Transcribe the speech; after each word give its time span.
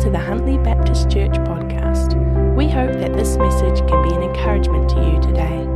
to 0.00 0.08
the 0.08 0.18
Huntly 0.18 0.56
Baptist 0.56 1.10
Church 1.10 1.32
podcast. 1.32 2.14
We 2.56 2.68
hope 2.68 2.92
that 2.92 3.12
this 3.12 3.36
message 3.36 3.86
can 3.86 4.08
be 4.08 4.14
an 4.14 4.22
encouragement 4.22 4.88
to 4.90 4.96
you 4.96 5.20
today. 5.20 5.66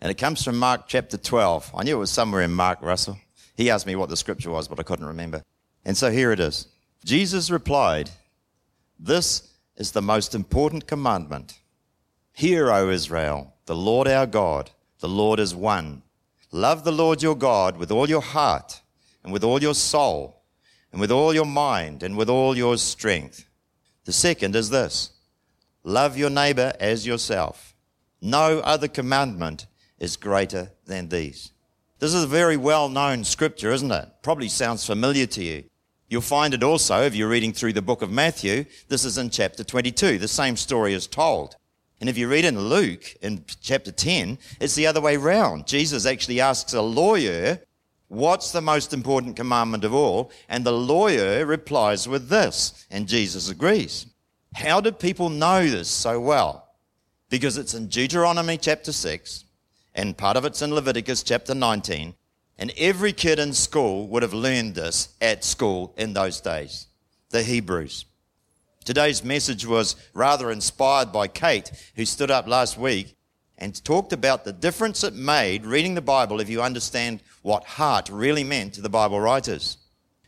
And 0.00 0.10
it 0.10 0.16
comes 0.16 0.42
from 0.42 0.58
Mark 0.58 0.84
chapter 0.86 1.18
12. 1.18 1.70
I 1.74 1.82
knew 1.82 1.96
it 1.96 2.00
was 2.00 2.10
somewhere 2.10 2.40
in 2.40 2.50
Mark, 2.50 2.80
Russell. 2.80 3.18
He 3.56 3.68
asked 3.68 3.86
me 3.86 3.94
what 3.94 4.08
the 4.08 4.16
scripture 4.16 4.50
was, 4.50 4.68
but 4.68 4.80
I 4.80 4.84
couldn't 4.84 5.04
remember. 5.04 5.42
And 5.84 5.98
so 5.98 6.10
here 6.10 6.32
it 6.32 6.40
is. 6.40 6.68
Jesus 7.04 7.50
replied, 7.50 8.08
This 9.04 9.52
is 9.76 9.92
the 9.92 10.00
most 10.00 10.34
important 10.34 10.86
commandment. 10.86 11.60
Hear, 12.32 12.70
O 12.72 12.88
Israel, 12.88 13.52
the 13.66 13.76
Lord 13.76 14.08
our 14.08 14.26
God, 14.26 14.70
the 15.00 15.08
Lord 15.10 15.38
is 15.38 15.54
one. 15.54 16.02
Love 16.50 16.84
the 16.84 16.92
Lord 16.92 17.22
your 17.22 17.34
God 17.36 17.76
with 17.76 17.90
all 17.90 18.08
your 18.08 18.22
heart, 18.22 18.80
and 19.22 19.30
with 19.30 19.44
all 19.44 19.60
your 19.60 19.74
soul, 19.74 20.40
and 20.90 21.02
with 21.02 21.10
all 21.10 21.34
your 21.34 21.44
mind, 21.44 22.02
and 22.02 22.16
with 22.16 22.30
all 22.30 22.56
your 22.56 22.78
strength. 22.78 23.44
The 24.06 24.12
second 24.12 24.56
is 24.56 24.70
this 24.70 25.10
love 25.82 26.16
your 26.16 26.30
neighbor 26.30 26.72
as 26.80 27.06
yourself. 27.06 27.76
No 28.22 28.60
other 28.60 28.88
commandment 28.88 29.66
is 29.98 30.16
greater 30.16 30.70
than 30.86 31.10
these. 31.10 31.52
This 31.98 32.14
is 32.14 32.24
a 32.24 32.38
very 32.40 32.56
well 32.56 32.88
known 32.88 33.24
scripture, 33.24 33.70
isn't 33.70 33.92
it? 33.92 34.08
Probably 34.22 34.48
sounds 34.48 34.86
familiar 34.86 35.26
to 35.26 35.44
you. 35.44 35.64
You'll 36.14 36.22
find 36.22 36.54
it 36.54 36.62
also 36.62 37.02
if 37.02 37.16
you're 37.16 37.28
reading 37.28 37.52
through 37.52 37.72
the 37.72 37.82
book 37.82 38.00
of 38.00 38.08
Matthew. 38.08 38.66
This 38.86 39.04
is 39.04 39.18
in 39.18 39.30
chapter 39.30 39.64
22. 39.64 40.18
The 40.18 40.28
same 40.28 40.54
story 40.54 40.94
is 40.94 41.08
told. 41.08 41.56
And 42.00 42.08
if 42.08 42.16
you 42.16 42.28
read 42.28 42.44
in 42.44 42.56
Luke 42.56 43.16
in 43.20 43.44
chapter 43.60 43.90
10, 43.90 44.38
it's 44.60 44.76
the 44.76 44.86
other 44.86 45.00
way 45.00 45.16
round. 45.16 45.66
Jesus 45.66 46.06
actually 46.06 46.40
asks 46.40 46.72
a 46.72 46.82
lawyer, 46.82 47.58
What's 48.06 48.52
the 48.52 48.60
most 48.60 48.94
important 48.94 49.34
commandment 49.34 49.82
of 49.82 49.92
all? 49.92 50.30
And 50.48 50.64
the 50.64 50.70
lawyer 50.70 51.44
replies 51.44 52.06
with 52.06 52.28
this, 52.28 52.86
and 52.92 53.08
Jesus 53.08 53.50
agrees. 53.50 54.06
How 54.54 54.80
did 54.80 55.00
people 55.00 55.30
know 55.30 55.68
this 55.68 55.88
so 55.88 56.20
well? 56.20 56.76
Because 57.28 57.58
it's 57.58 57.74
in 57.74 57.88
Deuteronomy 57.88 58.56
chapter 58.56 58.92
6, 58.92 59.46
and 59.96 60.16
part 60.16 60.36
of 60.36 60.44
it's 60.44 60.62
in 60.62 60.72
Leviticus 60.72 61.24
chapter 61.24 61.56
19, 61.56 62.14
and 62.58 62.72
every 62.76 63.12
kid 63.12 63.38
in 63.38 63.52
school 63.52 64.06
would 64.08 64.22
have 64.22 64.34
learned 64.34 64.74
this 64.74 65.08
at 65.20 65.44
school 65.44 65.94
in 65.96 66.12
those 66.12 66.40
days 66.40 66.86
the 67.30 67.42
Hebrews. 67.42 68.04
Today's 68.84 69.24
message 69.24 69.66
was 69.66 69.96
rather 70.12 70.52
inspired 70.52 71.10
by 71.10 71.26
Kate, 71.26 71.72
who 71.96 72.04
stood 72.04 72.30
up 72.30 72.46
last 72.46 72.78
week 72.78 73.16
and 73.58 73.82
talked 73.84 74.12
about 74.12 74.44
the 74.44 74.52
difference 74.52 75.02
it 75.02 75.14
made 75.14 75.64
reading 75.64 75.94
the 75.94 76.00
Bible 76.00 76.38
if 76.38 76.48
you 76.48 76.62
understand 76.62 77.20
what 77.42 77.64
heart 77.64 78.08
really 78.08 78.44
meant 78.44 78.74
to 78.74 78.80
the 78.80 78.88
Bible 78.88 79.18
writers. 79.18 79.78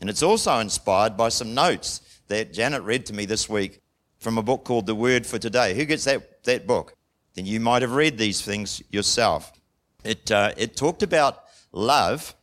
And 0.01 0.11
it's 0.11 0.23
also 0.23 0.59
inspired 0.59 1.17
by 1.17 1.29
some 1.29 1.55
notes 1.55 2.01
that 2.29 2.53
Janet 2.53 2.83
read 2.83 3.07
to 3.07 3.15
me 3.15 3.25
this 3.25 3.49
week 3.49 3.81
from 4.19 4.39
a 4.39 4.43
book 4.43 4.65
called 4.65 4.87
The 4.87 4.95
Word 4.95 5.27
for 5.27 5.39
Today. 5.39 5.75
Who 5.75 5.85
gets 5.85 6.05
that, 6.05 6.43
that 6.45 6.67
book? 6.67 6.95
Then 7.35 7.47
you 7.47 7.61
might 7.61 7.83
have 7.83 7.93
read 7.93 8.19
these 8.19 8.43
things 8.43 8.83
yourself. 8.91 9.53
It, 10.03 10.31
uh, 10.31 10.53
it 10.57 10.77
talked 10.77 11.03
about 11.03 11.45
love, 11.77 12.35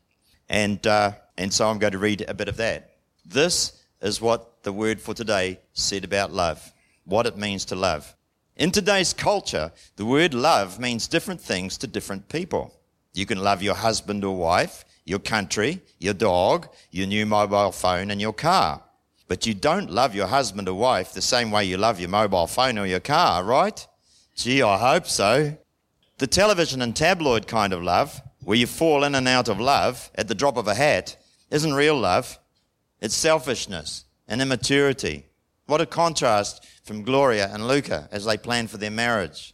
and, 0.48 0.86
uh, 0.86 1.14
and 1.38 1.52
so 1.52 1.67
I'm 1.67 1.80
going 1.80 1.94
to 1.94 1.98
read 1.98 2.23
a 2.28 2.34
bit 2.34 2.48
of 2.48 2.58
that. 2.58 2.92
This 3.26 3.84
is 4.02 4.22
what 4.22 4.64
the 4.64 4.72
word 4.72 5.02
for 5.02 5.14
today 5.14 5.59
said 5.73 6.03
about 6.03 6.31
love, 6.31 6.72
what 7.06 7.26
it 7.26 7.38
means 7.38 7.66
to 7.66 7.76
love. 7.76 8.16
In 8.56 8.70
today's 8.70 9.14
culture, 9.14 9.72
the 9.95 10.06
word 10.06 10.34
love 10.34 10.80
means 10.80 11.08
different 11.08 11.42
things 11.42 11.78
to 11.80 11.88
different 11.88 12.30
people. 12.30 12.73
You 13.14 13.26
can 13.26 13.39
love 13.39 13.64
your 13.64 13.76
husband 13.76 14.23
or 14.23 14.36
wife, 14.36 14.86
your 15.05 15.20
country, 15.20 15.82
your 15.99 16.14
dog, 16.14 16.67
your 16.92 17.08
new 17.08 17.26
mobile 17.26 17.72
phone, 17.72 18.11
and 18.11 18.22
your 18.22 18.33
car. 18.33 18.83
But 19.27 19.48
you 19.48 19.55
don't 19.55 19.89
love 19.89 20.14
your 20.14 20.27
husband 20.27 20.70
or 20.70 20.76
wife 20.76 21.14
the 21.14 21.22
same 21.22 21.49
way 21.49 21.66
you 21.66 21.77
love 21.77 21.99
your 21.99 22.10
mobile 22.10 22.48
phone 22.48 22.77
or 22.77 22.86
your 22.86 22.99
car, 22.99 23.43
right? 23.43 23.88
Gee, 24.36 24.61
I 24.61 24.77
hope 24.77 25.08
so. 25.08 25.58
The 26.20 26.27
television 26.27 26.82
and 26.82 26.95
tabloid 26.95 27.48
kind 27.48 27.73
of 27.73 27.82
love 27.82 28.22
where 28.43 28.58
you 28.58 28.67
fall 28.67 29.04
in 29.04 29.15
and 29.15 29.27
out 29.27 29.49
of 29.49 29.59
love 29.59 30.11
at 30.15 30.27
the 30.27 30.36
drop 30.36 30.58
of 30.58 30.67
a 30.67 30.76
hat 30.76 31.17
isn't 31.49 31.73
real 31.73 31.98
love. 31.98 32.39
It's 32.99 33.15
selfishness 33.15 34.05
and 34.27 34.42
immaturity. 34.42 35.26
What 35.65 35.81
a 35.81 35.86
contrast 35.86 36.65
from 36.83 37.04
Gloria 37.04 37.49
and 37.54 37.67
Luca 37.67 38.09
as 38.11 38.26
they 38.26 38.37
plan 38.37 38.67
for 38.67 38.77
their 38.77 38.92
marriage. 38.92 39.54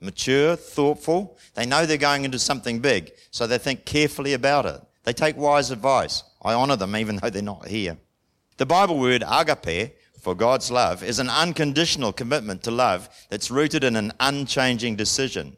Mature, 0.00 0.56
thoughtful, 0.56 1.38
they 1.54 1.66
know 1.66 1.86
they're 1.86 1.96
going 1.96 2.24
into 2.24 2.38
something 2.38 2.80
big, 2.80 3.12
so 3.30 3.46
they 3.46 3.58
think 3.58 3.84
carefully 3.84 4.34
about 4.34 4.66
it. 4.66 4.80
They 5.04 5.12
take 5.12 5.36
wise 5.36 5.70
advice. 5.70 6.22
I 6.42 6.52
honor 6.52 6.76
them 6.76 6.96
even 6.96 7.16
though 7.16 7.30
they're 7.30 7.42
not 7.42 7.68
here. 7.68 7.96
The 8.56 8.66
Bible 8.66 8.98
word 8.98 9.22
agape, 9.26 9.96
for 10.20 10.34
God's 10.34 10.70
love, 10.70 11.02
is 11.02 11.18
an 11.18 11.30
unconditional 11.30 12.12
commitment 12.12 12.62
to 12.64 12.70
love 12.70 13.08
that's 13.30 13.50
rooted 13.50 13.84
in 13.84 13.96
an 13.96 14.12
unchanging 14.18 14.96
decision. 14.96 15.56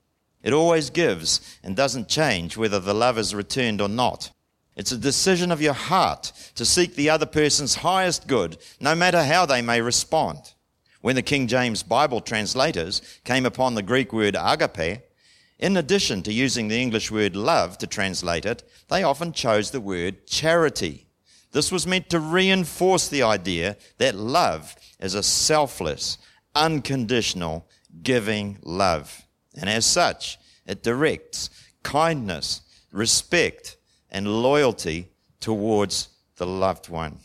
It 0.49 0.55
always 0.55 0.89
gives 0.89 1.59
and 1.63 1.77
doesn't 1.77 2.09
change 2.09 2.57
whether 2.57 2.81
the 2.81 2.95
love 2.95 3.19
is 3.19 3.35
returned 3.35 3.83
or 3.83 3.89
not. 3.91 4.31
It's 4.77 4.93
a 4.93 4.97
decision 4.97 5.53
of 5.53 5.61
your 5.61 5.75
heart 5.75 6.33
to 6.55 6.65
seek 6.65 6.95
the 6.95 7.11
other 7.11 7.27
person's 7.27 7.75
highest 7.75 8.27
good, 8.27 8.57
no 8.81 8.95
matter 8.95 9.23
how 9.25 9.45
they 9.45 9.61
may 9.61 9.83
respond. 9.83 10.55
When 11.03 11.17
the 11.17 11.23
King 11.23 11.49
James 11.49 11.83
Bible 11.83 12.23
translators 12.23 13.03
came 13.25 13.45
upon 13.45 13.75
the 13.75 13.83
Greek 13.83 14.11
word 14.11 14.39
agape, 14.41 15.03
in 15.59 15.77
addition 15.77 16.23
to 16.23 16.33
using 16.33 16.69
the 16.69 16.81
English 16.81 17.11
word 17.11 17.37
love 17.37 17.77
to 17.77 17.87
translate 17.87 18.47
it, 18.47 18.67
they 18.89 19.03
often 19.03 19.35
chose 19.35 19.71
the 19.71 19.83
word 19.83 20.27
charity. 20.27 21.09
This 21.53 21.71
was 21.71 21.87
meant 21.87 22.09
to 22.09 22.21
reinforce 22.21 23.07
the 23.07 23.23
idea 23.23 23.77
that 23.99 24.15
love 24.15 24.77
is 24.99 25.13
a 25.13 25.23
selfless, 25.23 26.17
unconditional, 26.55 27.69
giving 28.03 28.57
love. 28.63 29.28
And 29.59 29.69
as 29.69 29.85
such, 29.85 30.39
it 30.67 30.83
directs 30.83 31.51
kindness, 31.83 32.63
respect, 32.93 33.77
and 34.11 34.43
loyalty 34.43 35.09
towards 35.41 36.09
the 36.37 36.47
loved 36.47 36.89
one. 36.89 37.19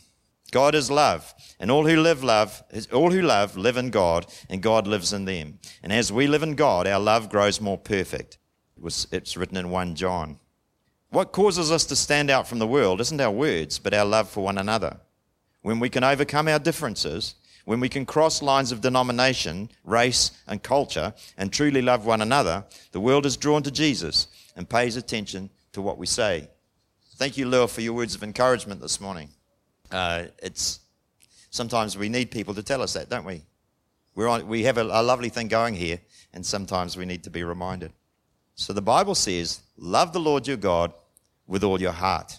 God 0.50 0.74
is 0.74 0.90
love, 0.90 1.34
and 1.58 1.70
all 1.70 1.86
who 1.86 2.00
live 2.00 2.22
love, 2.22 2.62
all 2.92 3.10
who 3.10 3.22
love 3.22 3.56
live 3.56 3.76
in 3.76 3.90
God, 3.90 4.26
and 4.48 4.62
God 4.62 4.86
lives 4.86 5.12
in 5.12 5.24
them. 5.24 5.58
And 5.82 5.92
as 5.92 6.12
we 6.12 6.26
live 6.26 6.44
in 6.44 6.54
God, 6.54 6.86
our 6.86 7.00
love 7.00 7.28
grows 7.28 7.60
more 7.60 7.78
perfect. 7.78 8.38
It's 8.84 9.36
written 9.36 9.56
in 9.56 9.70
1 9.70 9.94
John. 9.96 10.38
What 11.10 11.32
causes 11.32 11.70
us 11.70 11.84
to 11.86 11.96
stand 11.96 12.30
out 12.30 12.46
from 12.46 12.58
the 12.58 12.66
world 12.66 13.00
isn't 13.00 13.20
our 13.20 13.30
words, 13.30 13.78
but 13.78 13.94
our 13.94 14.04
love 14.04 14.28
for 14.28 14.44
one 14.44 14.58
another. 14.58 15.00
When 15.62 15.80
we 15.80 15.88
can 15.88 16.04
overcome 16.04 16.48
our 16.48 16.58
differences 16.58 17.34
when 17.64 17.80
we 17.80 17.88
can 17.88 18.04
cross 18.04 18.42
lines 18.42 18.72
of 18.72 18.80
denomination, 18.80 19.70
race, 19.84 20.32
and 20.46 20.62
culture 20.62 21.14
and 21.36 21.52
truly 21.52 21.80
love 21.80 22.04
one 22.06 22.20
another, 22.20 22.64
the 22.92 23.00
world 23.00 23.26
is 23.26 23.36
drawn 23.36 23.62
to 23.62 23.70
Jesus 23.70 24.28
and 24.56 24.68
pays 24.68 24.96
attention 24.96 25.50
to 25.72 25.80
what 25.80 25.98
we 25.98 26.06
say. 26.06 26.48
Thank 27.16 27.36
you, 27.36 27.46
Lil, 27.46 27.68
for 27.68 27.80
your 27.80 27.94
words 27.94 28.14
of 28.14 28.22
encouragement 28.22 28.80
this 28.80 29.00
morning. 29.00 29.30
Uh, 29.90 30.24
it's 30.42 30.80
sometimes 31.50 31.96
we 31.96 32.08
need 32.08 32.30
people 32.30 32.54
to 32.54 32.62
tell 32.62 32.82
us 32.82 32.94
that, 32.94 33.08
don't 33.08 33.24
we? 33.24 33.42
We're 34.14 34.28
on, 34.28 34.46
we 34.46 34.64
have 34.64 34.78
a, 34.78 34.82
a 34.82 35.02
lovely 35.02 35.28
thing 35.28 35.48
going 35.48 35.74
here, 35.74 36.00
and 36.32 36.44
sometimes 36.44 36.96
we 36.96 37.04
need 37.04 37.24
to 37.24 37.30
be 37.30 37.44
reminded. 37.44 37.92
So 38.56 38.72
the 38.72 38.82
Bible 38.82 39.14
says, 39.14 39.60
"Love 39.76 40.12
the 40.12 40.20
Lord 40.20 40.46
your 40.46 40.56
God 40.56 40.92
with 41.46 41.64
all 41.64 41.80
your 41.80 41.92
heart." 41.92 42.38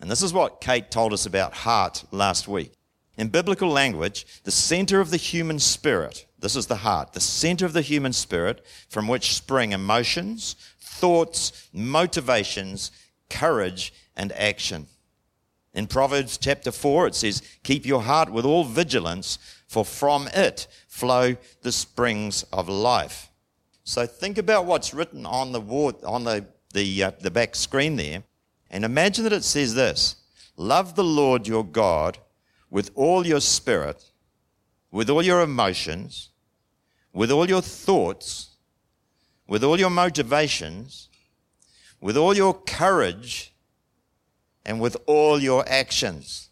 And 0.00 0.10
this 0.10 0.22
is 0.22 0.32
what 0.32 0.60
Kate 0.60 0.90
told 0.90 1.12
us 1.12 1.24
about 1.24 1.54
heart 1.54 2.04
last 2.10 2.48
week. 2.48 2.72
In 3.16 3.28
biblical 3.28 3.68
language, 3.68 4.26
the 4.42 4.50
center 4.50 5.00
of 5.00 5.10
the 5.10 5.16
human 5.16 5.58
spirit, 5.58 6.26
this 6.38 6.56
is 6.56 6.66
the 6.66 6.76
heart, 6.76 7.12
the 7.12 7.20
center 7.20 7.64
of 7.64 7.72
the 7.72 7.82
human 7.82 8.12
spirit 8.12 8.64
from 8.88 9.06
which 9.06 9.34
spring 9.34 9.72
emotions, 9.72 10.56
thoughts, 10.80 11.68
motivations, 11.72 12.90
courage, 13.30 13.92
and 14.16 14.32
action. 14.32 14.88
In 15.74 15.86
Proverbs 15.86 16.38
chapter 16.38 16.70
4, 16.70 17.08
it 17.08 17.14
says, 17.14 17.42
Keep 17.62 17.86
your 17.86 18.02
heart 18.02 18.30
with 18.30 18.44
all 18.44 18.64
vigilance, 18.64 19.38
for 19.66 19.84
from 19.84 20.28
it 20.28 20.66
flow 20.86 21.36
the 21.62 21.72
springs 21.72 22.44
of 22.52 22.68
life. 22.68 23.30
So 23.84 24.06
think 24.06 24.38
about 24.38 24.66
what's 24.66 24.94
written 24.94 25.26
on 25.26 25.52
the, 25.52 25.60
wall, 25.60 25.92
on 26.04 26.24
the, 26.24 26.46
the, 26.72 27.04
uh, 27.04 27.10
the 27.20 27.30
back 27.30 27.54
screen 27.54 27.96
there, 27.96 28.22
and 28.70 28.84
imagine 28.84 29.24
that 29.24 29.32
it 29.32 29.44
says 29.44 29.74
this 29.74 30.16
Love 30.56 30.94
the 30.94 31.04
Lord 31.04 31.46
your 31.46 31.64
God 31.64 32.18
with 32.74 32.90
all 32.96 33.24
your 33.24 33.40
spirit, 33.40 34.10
with 34.90 35.08
all 35.08 35.22
your 35.22 35.42
emotions, 35.42 36.30
with 37.12 37.30
all 37.30 37.48
your 37.48 37.62
thoughts, 37.62 38.56
with 39.46 39.62
all 39.62 39.78
your 39.78 39.90
motivations, 39.90 41.08
with 42.00 42.16
all 42.16 42.34
your 42.34 42.52
courage, 42.52 43.54
and 44.66 44.80
with 44.80 44.96
all 45.06 45.40
your 45.40 45.64
actions. 45.68 46.48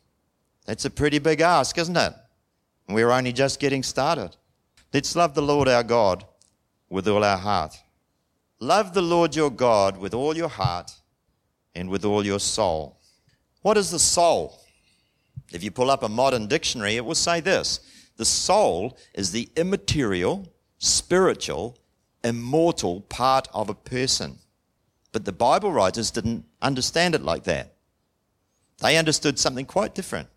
That's 0.64 0.84
a 0.84 0.90
pretty 0.90 1.18
big 1.18 1.40
ask, 1.40 1.76
isn't 1.76 1.96
it? 1.96 2.12
We're 2.88 3.10
only 3.10 3.32
just 3.32 3.58
getting 3.58 3.82
started. 3.82 4.36
Let's 4.94 5.16
love 5.16 5.34
the 5.34 5.42
Lord 5.42 5.66
our 5.66 5.82
God 5.82 6.24
with 6.88 7.08
all 7.08 7.24
our 7.24 7.36
heart. 7.36 7.74
Love 8.60 8.94
the 8.94 9.02
Lord 9.02 9.34
your 9.34 9.50
God 9.50 9.96
with 9.96 10.14
all 10.14 10.36
your 10.36 10.50
heart 10.50 10.92
and 11.74 11.88
with 11.88 12.04
all 12.04 12.24
your 12.24 12.38
soul. 12.38 13.00
What 13.62 13.76
is 13.76 13.90
the 13.90 13.98
soul? 13.98 14.61
If 15.50 15.62
you 15.62 15.70
pull 15.70 15.90
up 15.90 16.02
a 16.02 16.08
modern 16.08 16.46
dictionary, 16.46 16.96
it 16.96 17.04
will 17.04 17.14
say 17.14 17.40
this 17.40 17.80
The 18.16 18.24
soul 18.24 18.96
is 19.14 19.32
the 19.32 19.48
immaterial, 19.56 20.52
spiritual, 20.78 21.76
immortal 22.22 23.02
part 23.02 23.48
of 23.52 23.68
a 23.68 23.74
person. 23.74 24.38
But 25.12 25.24
the 25.24 25.32
Bible 25.32 25.72
writers 25.72 26.10
didn't 26.10 26.44
understand 26.60 27.14
it 27.14 27.22
like 27.22 27.44
that. 27.44 27.74
They 28.78 28.96
understood 28.96 29.38
something 29.38 29.66
quite 29.66 29.94
different. 29.94 30.28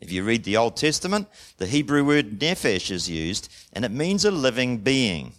If 0.00 0.12
you 0.12 0.22
read 0.22 0.44
the 0.44 0.56
Old 0.56 0.76
Testament, 0.76 1.26
the 1.56 1.66
Hebrew 1.66 2.04
word 2.04 2.38
nephesh 2.38 2.90
is 2.90 3.10
used, 3.10 3.48
and 3.72 3.84
it 3.84 3.90
means 3.90 4.24
a 4.24 4.30
living 4.30 4.78
being. 4.78 5.32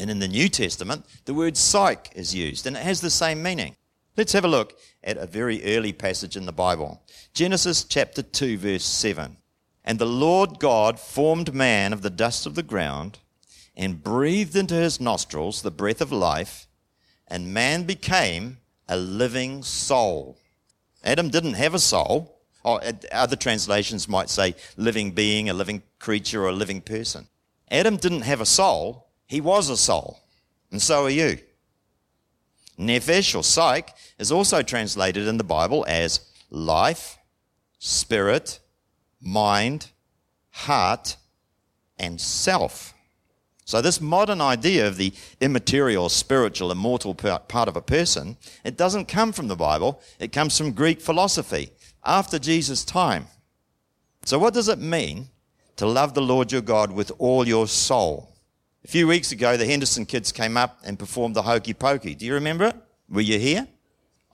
And 0.00 0.10
in 0.10 0.18
the 0.18 0.28
New 0.28 0.48
Testament, 0.48 1.04
the 1.24 1.34
word 1.34 1.56
psyche 1.56 2.10
is 2.14 2.34
used, 2.34 2.66
and 2.66 2.76
it 2.76 2.82
has 2.82 3.00
the 3.00 3.10
same 3.10 3.42
meaning. 3.42 3.76
Let's 4.18 4.32
have 4.32 4.44
a 4.44 4.48
look 4.48 4.76
at 5.04 5.16
a 5.16 5.28
very 5.28 5.76
early 5.76 5.92
passage 5.92 6.36
in 6.36 6.44
the 6.44 6.50
Bible 6.50 7.00
Genesis 7.34 7.84
chapter 7.84 8.20
2, 8.20 8.58
verse 8.58 8.84
7. 8.84 9.36
And 9.84 10.00
the 10.00 10.06
Lord 10.06 10.58
God 10.58 10.98
formed 10.98 11.54
man 11.54 11.92
of 11.92 12.02
the 12.02 12.10
dust 12.10 12.44
of 12.44 12.56
the 12.56 12.64
ground 12.64 13.20
and 13.76 14.02
breathed 14.02 14.56
into 14.56 14.74
his 14.74 15.00
nostrils 15.00 15.62
the 15.62 15.70
breath 15.70 16.00
of 16.00 16.10
life, 16.10 16.66
and 17.28 17.54
man 17.54 17.84
became 17.84 18.58
a 18.88 18.96
living 18.96 19.62
soul. 19.62 20.36
Adam 21.04 21.28
didn't 21.28 21.54
have 21.54 21.74
a 21.74 21.78
soul. 21.78 22.40
Or 22.64 22.82
other 23.12 23.36
translations 23.36 24.08
might 24.08 24.30
say 24.30 24.56
living 24.76 25.12
being, 25.12 25.48
a 25.48 25.54
living 25.54 25.84
creature, 26.00 26.42
or 26.42 26.48
a 26.48 26.52
living 26.52 26.80
person. 26.80 27.28
Adam 27.70 27.96
didn't 27.96 28.22
have 28.22 28.40
a 28.40 28.46
soul, 28.46 29.06
he 29.28 29.40
was 29.40 29.68
a 29.68 29.76
soul. 29.76 30.18
And 30.72 30.82
so 30.82 31.04
are 31.04 31.10
you. 31.10 31.38
Nephesh 32.78 33.34
or 33.34 33.42
psyche 33.42 33.92
is 34.18 34.30
also 34.30 34.62
translated 34.62 35.26
in 35.26 35.36
the 35.36 35.44
Bible 35.44 35.84
as 35.88 36.20
life, 36.50 37.18
spirit, 37.78 38.60
mind, 39.20 39.88
heart, 40.50 41.16
and 41.98 42.20
self. 42.20 42.94
So, 43.64 43.82
this 43.82 44.00
modern 44.00 44.40
idea 44.40 44.88
of 44.88 44.96
the 44.96 45.12
immaterial, 45.40 46.08
spiritual, 46.08 46.72
immortal 46.72 47.14
part 47.14 47.68
of 47.68 47.76
a 47.76 47.82
person, 47.82 48.38
it 48.64 48.78
doesn't 48.78 49.08
come 49.08 49.32
from 49.32 49.48
the 49.48 49.56
Bible, 49.56 50.00
it 50.18 50.32
comes 50.32 50.56
from 50.56 50.72
Greek 50.72 51.02
philosophy 51.02 51.70
after 52.02 52.38
Jesus' 52.38 52.84
time. 52.84 53.26
So, 54.24 54.38
what 54.38 54.54
does 54.54 54.68
it 54.68 54.78
mean 54.78 55.28
to 55.76 55.86
love 55.86 56.14
the 56.14 56.22
Lord 56.22 56.50
your 56.50 56.62
God 56.62 56.92
with 56.92 57.12
all 57.18 57.46
your 57.46 57.66
soul? 57.68 58.32
A 58.88 58.90
few 58.90 59.06
weeks 59.06 59.32
ago, 59.32 59.58
the 59.58 59.66
Henderson 59.66 60.06
kids 60.06 60.32
came 60.32 60.56
up 60.56 60.78
and 60.82 60.98
performed 60.98 61.36
the 61.36 61.42
Hokey 61.42 61.74
Pokey. 61.74 62.14
Do 62.14 62.24
you 62.24 62.32
remember 62.32 62.64
it? 62.64 62.76
Were 63.10 63.20
you 63.20 63.38
here? 63.38 63.68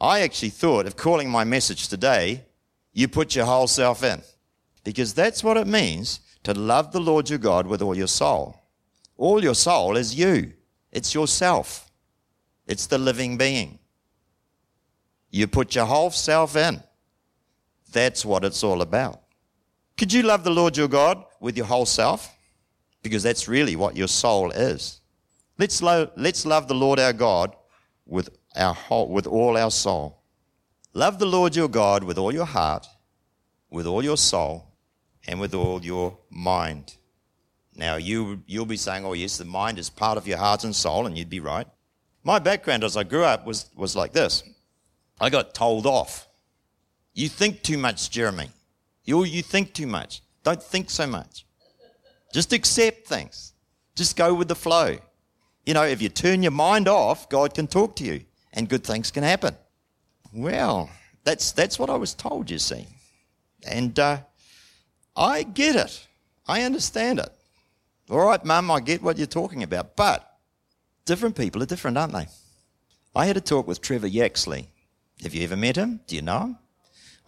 I 0.01 0.21
actually 0.21 0.51
thought 0.51 0.87
of 0.87 0.95
calling 0.95 1.29
my 1.29 1.43
message 1.43 1.89
today, 1.89 2.45
You 2.93 3.09
Put 3.09 3.35
Your 3.35 3.47
Whole 3.47 3.67
Self 3.67 4.05
In. 4.05 4.23
Because 4.85 5.12
that's 5.12 5.43
what 5.43 5.56
it 5.56 5.67
means 5.67 6.21
to 6.45 6.55
love 6.55 6.93
the 6.93 7.01
Lord 7.01 7.29
your 7.29 7.41
God 7.41 7.67
with 7.67 7.83
all 7.83 7.97
your 7.97 8.06
soul. 8.06 8.62
All 9.17 9.43
your 9.43 9.56
soul 9.56 9.97
is 9.97 10.15
you, 10.15 10.53
it's 10.93 11.15
yourself, 11.15 11.91
it's 12.69 12.87
the 12.87 12.97
living 12.97 13.37
being. 13.37 13.81
You 15.33 15.49
put 15.49 15.75
your 15.75 15.87
whole 15.87 16.12
self 16.12 16.55
in. 16.55 16.81
That's 17.91 18.25
what 18.25 18.45
it's 18.45 18.62
all 18.62 18.83
about. 18.83 19.21
Could 19.97 20.12
you 20.12 20.23
love 20.23 20.45
the 20.45 20.51
Lord 20.51 20.77
your 20.77 20.87
God 20.87 21.25
with 21.41 21.56
your 21.56 21.67
whole 21.67 21.87
self? 21.87 22.33
Because 23.05 23.23
that's 23.23 23.47
really 23.47 23.77
what 23.77 23.97
your 23.97 24.09
soul 24.09 24.51
is. 24.51 25.01
Let's, 25.59 25.81
lo- 25.81 26.11
let's 26.17 26.45
love 26.45 26.67
the 26.67 26.75
Lord 26.75 26.99
our 26.99 27.12
God 27.12 27.55
with, 28.05 28.29
our 28.56 28.75
whole, 28.75 29.09
with 29.09 29.29
all 29.29 29.56
our 29.56 29.71
soul. 29.71 30.23
Love 30.93 31.21
the 31.21 31.27
Lord 31.27 31.55
your 31.55 31.69
God 31.69 32.03
with 32.03 32.19
all 32.19 32.35
your 32.35 32.45
heart, 32.45 32.89
with 33.71 33.87
all 33.87 34.03
your 34.03 34.17
soul, 34.17 34.73
and 35.29 35.39
with 35.39 35.55
all 35.55 35.85
your 35.85 36.19
mind. 36.31 36.97
Now, 37.77 37.95
you, 37.95 38.43
you'll 38.47 38.67
be 38.67 38.77
saying, 38.77 39.05
oh, 39.05 39.12
yes, 39.12 39.39
the 39.39 39.45
mind 39.45 39.79
is 39.79 39.91
part 39.91 40.19
of 40.19 40.27
your 40.27 40.39
heart 40.39 40.65
and 40.65 40.75
soul, 40.75 41.06
and 41.06 41.17
you'd 41.17 41.31
be 41.31 41.41
right. 41.41 41.69
My 42.25 42.41
background 42.41 42.83
as 42.83 42.97
I 42.97 43.05
grew 43.05 43.25
up 43.25 43.47
was, 43.47 43.71
was 43.77 43.95
like 43.95 44.12
this 44.12 44.43
I 45.21 45.31
got 45.31 45.55
told 45.55 45.87
off 45.87 46.27
you 47.15 47.29
think 47.29 47.62
too 47.62 47.79
much, 47.79 48.11
Jeremy. 48.11 48.49
You, 49.05 49.23
you 49.25 49.43
think 49.43 49.73
too 49.73 49.87
much. 49.87 50.23
Don't 50.43 50.62
think 50.62 50.91
so 50.91 51.06
much. 51.06 51.44
Just 52.34 52.52
accept 52.52 53.06
things. 53.06 53.52
Just 53.94 54.16
go 54.16 54.34
with 54.34 54.48
the 54.48 54.56
flow. 54.56 54.96
You 55.64 55.72
know, 55.72 55.84
if 55.84 56.02
you 56.02 56.08
turn 56.08 56.42
your 56.42 56.50
mind 56.50 56.88
off, 56.88 57.28
God 57.28 57.54
can 57.54 57.69
talk 57.69 57.94
to 57.96 58.04
you 58.04 58.22
and 58.52 58.69
good 58.69 58.82
things 58.82 59.12
can 59.12 59.22
happen. 59.22 59.56
Well, 60.32 60.90
that's, 61.22 61.52
that's 61.52 61.78
what 61.78 61.90
I 61.90 61.94
was 61.94 62.12
told, 62.12 62.50
you 62.50 62.58
see. 62.58 62.88
And 63.64 63.96
uh, 64.00 64.19
I 65.14 65.44
get 65.44 65.76
it. 65.76 66.08
I 66.48 66.62
understand 66.62 67.20
it. 67.20 67.31
All 68.10 68.26
right, 68.26 68.44
mum, 68.44 68.69
I 68.69 68.81
get 68.81 69.00
what 69.00 69.16
you're 69.16 69.28
talking 69.28 69.62
about. 69.62 69.94
But 69.94 70.28
different 71.04 71.36
people 71.36 71.62
are 71.62 71.66
different, 71.66 71.96
aren't 71.96 72.14
they? 72.14 72.26
I 73.14 73.26
had 73.26 73.36
a 73.36 73.40
talk 73.40 73.69
with 73.69 73.81
Trevor 73.81 74.08
Yaxley. 74.08 74.70
Have 75.22 75.34
you 75.34 75.44
ever 75.44 75.56
met 75.56 75.76
him? 75.76 76.00
Do 76.08 76.16
you 76.16 76.22
know 76.22 76.40
him? 76.40 76.58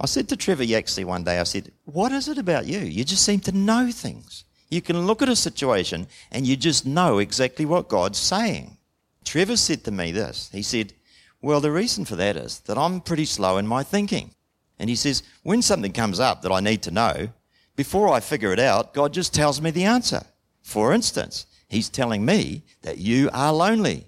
I 0.01 0.07
said 0.07 0.29
to 0.31 0.37
Trevor 0.37 0.65
Yaxley 0.65 1.05
one 1.05 1.23
day, 1.23 1.39
I 1.39 1.45
said, 1.45 1.71
What 1.85 2.11
is 2.11 2.27
it 2.27 2.39
about 2.39 2.67
you? 2.67 2.81
You 2.81 3.05
just 3.05 3.23
seem 3.23 3.39
to 3.41 3.53
know 3.53 3.93
things. 3.93 4.43
You 4.69 4.83
can 4.83 5.07
look 5.07 5.23
at 5.23 5.29
a 5.29 5.37
situation 5.37 6.09
and 6.31 6.47
you 6.47 6.57
just 6.57 6.87
know 6.87 7.19
exactly 7.19 7.65
what 7.65 7.89
God's 7.89 8.19
saying. 8.19 8.77
Trevor 9.25 9.57
said 9.57 9.85
to 9.85 9.91
me 9.91 10.13
this 10.13 10.51
He 10.53 10.63
said, 10.63 10.93
Well, 11.41 11.61
the 11.61 11.71
reason 11.71 12.05
for 12.05 12.17
that 12.17 12.37
is 12.37 12.61
that 12.61 12.79
I'm 12.79 13.01
pretty 13.01 13.25
slow 13.25 13.59
in 13.59 13.67
my 13.67 13.83
thinking. 13.83 14.33
And 14.79 14.91
he 14.91 14.97
says, 14.97 15.23
When 15.43 15.63
something 15.63 15.93
comes 15.93 16.21
up 16.21 16.43
that 16.43 16.53
I 16.53 16.61
need 16.61 16.83
to 16.83 16.91
know, 16.91 17.29
before 17.77 18.09
I 18.09 18.21
figure 18.21 18.53
it 18.53 18.59
out, 18.59 18.95
God 18.95 19.13
just 19.13 19.35
tells 19.35 19.61
me 19.61 19.71
the 19.71 19.85
answer. 19.85 20.23
For 20.63 20.93
instance, 20.93 21.47
He's 21.69 21.89
telling 21.89 22.25
me 22.25 22.63
that 22.83 22.99
you 22.99 23.29
are 23.33 23.53
lonely. 23.53 24.07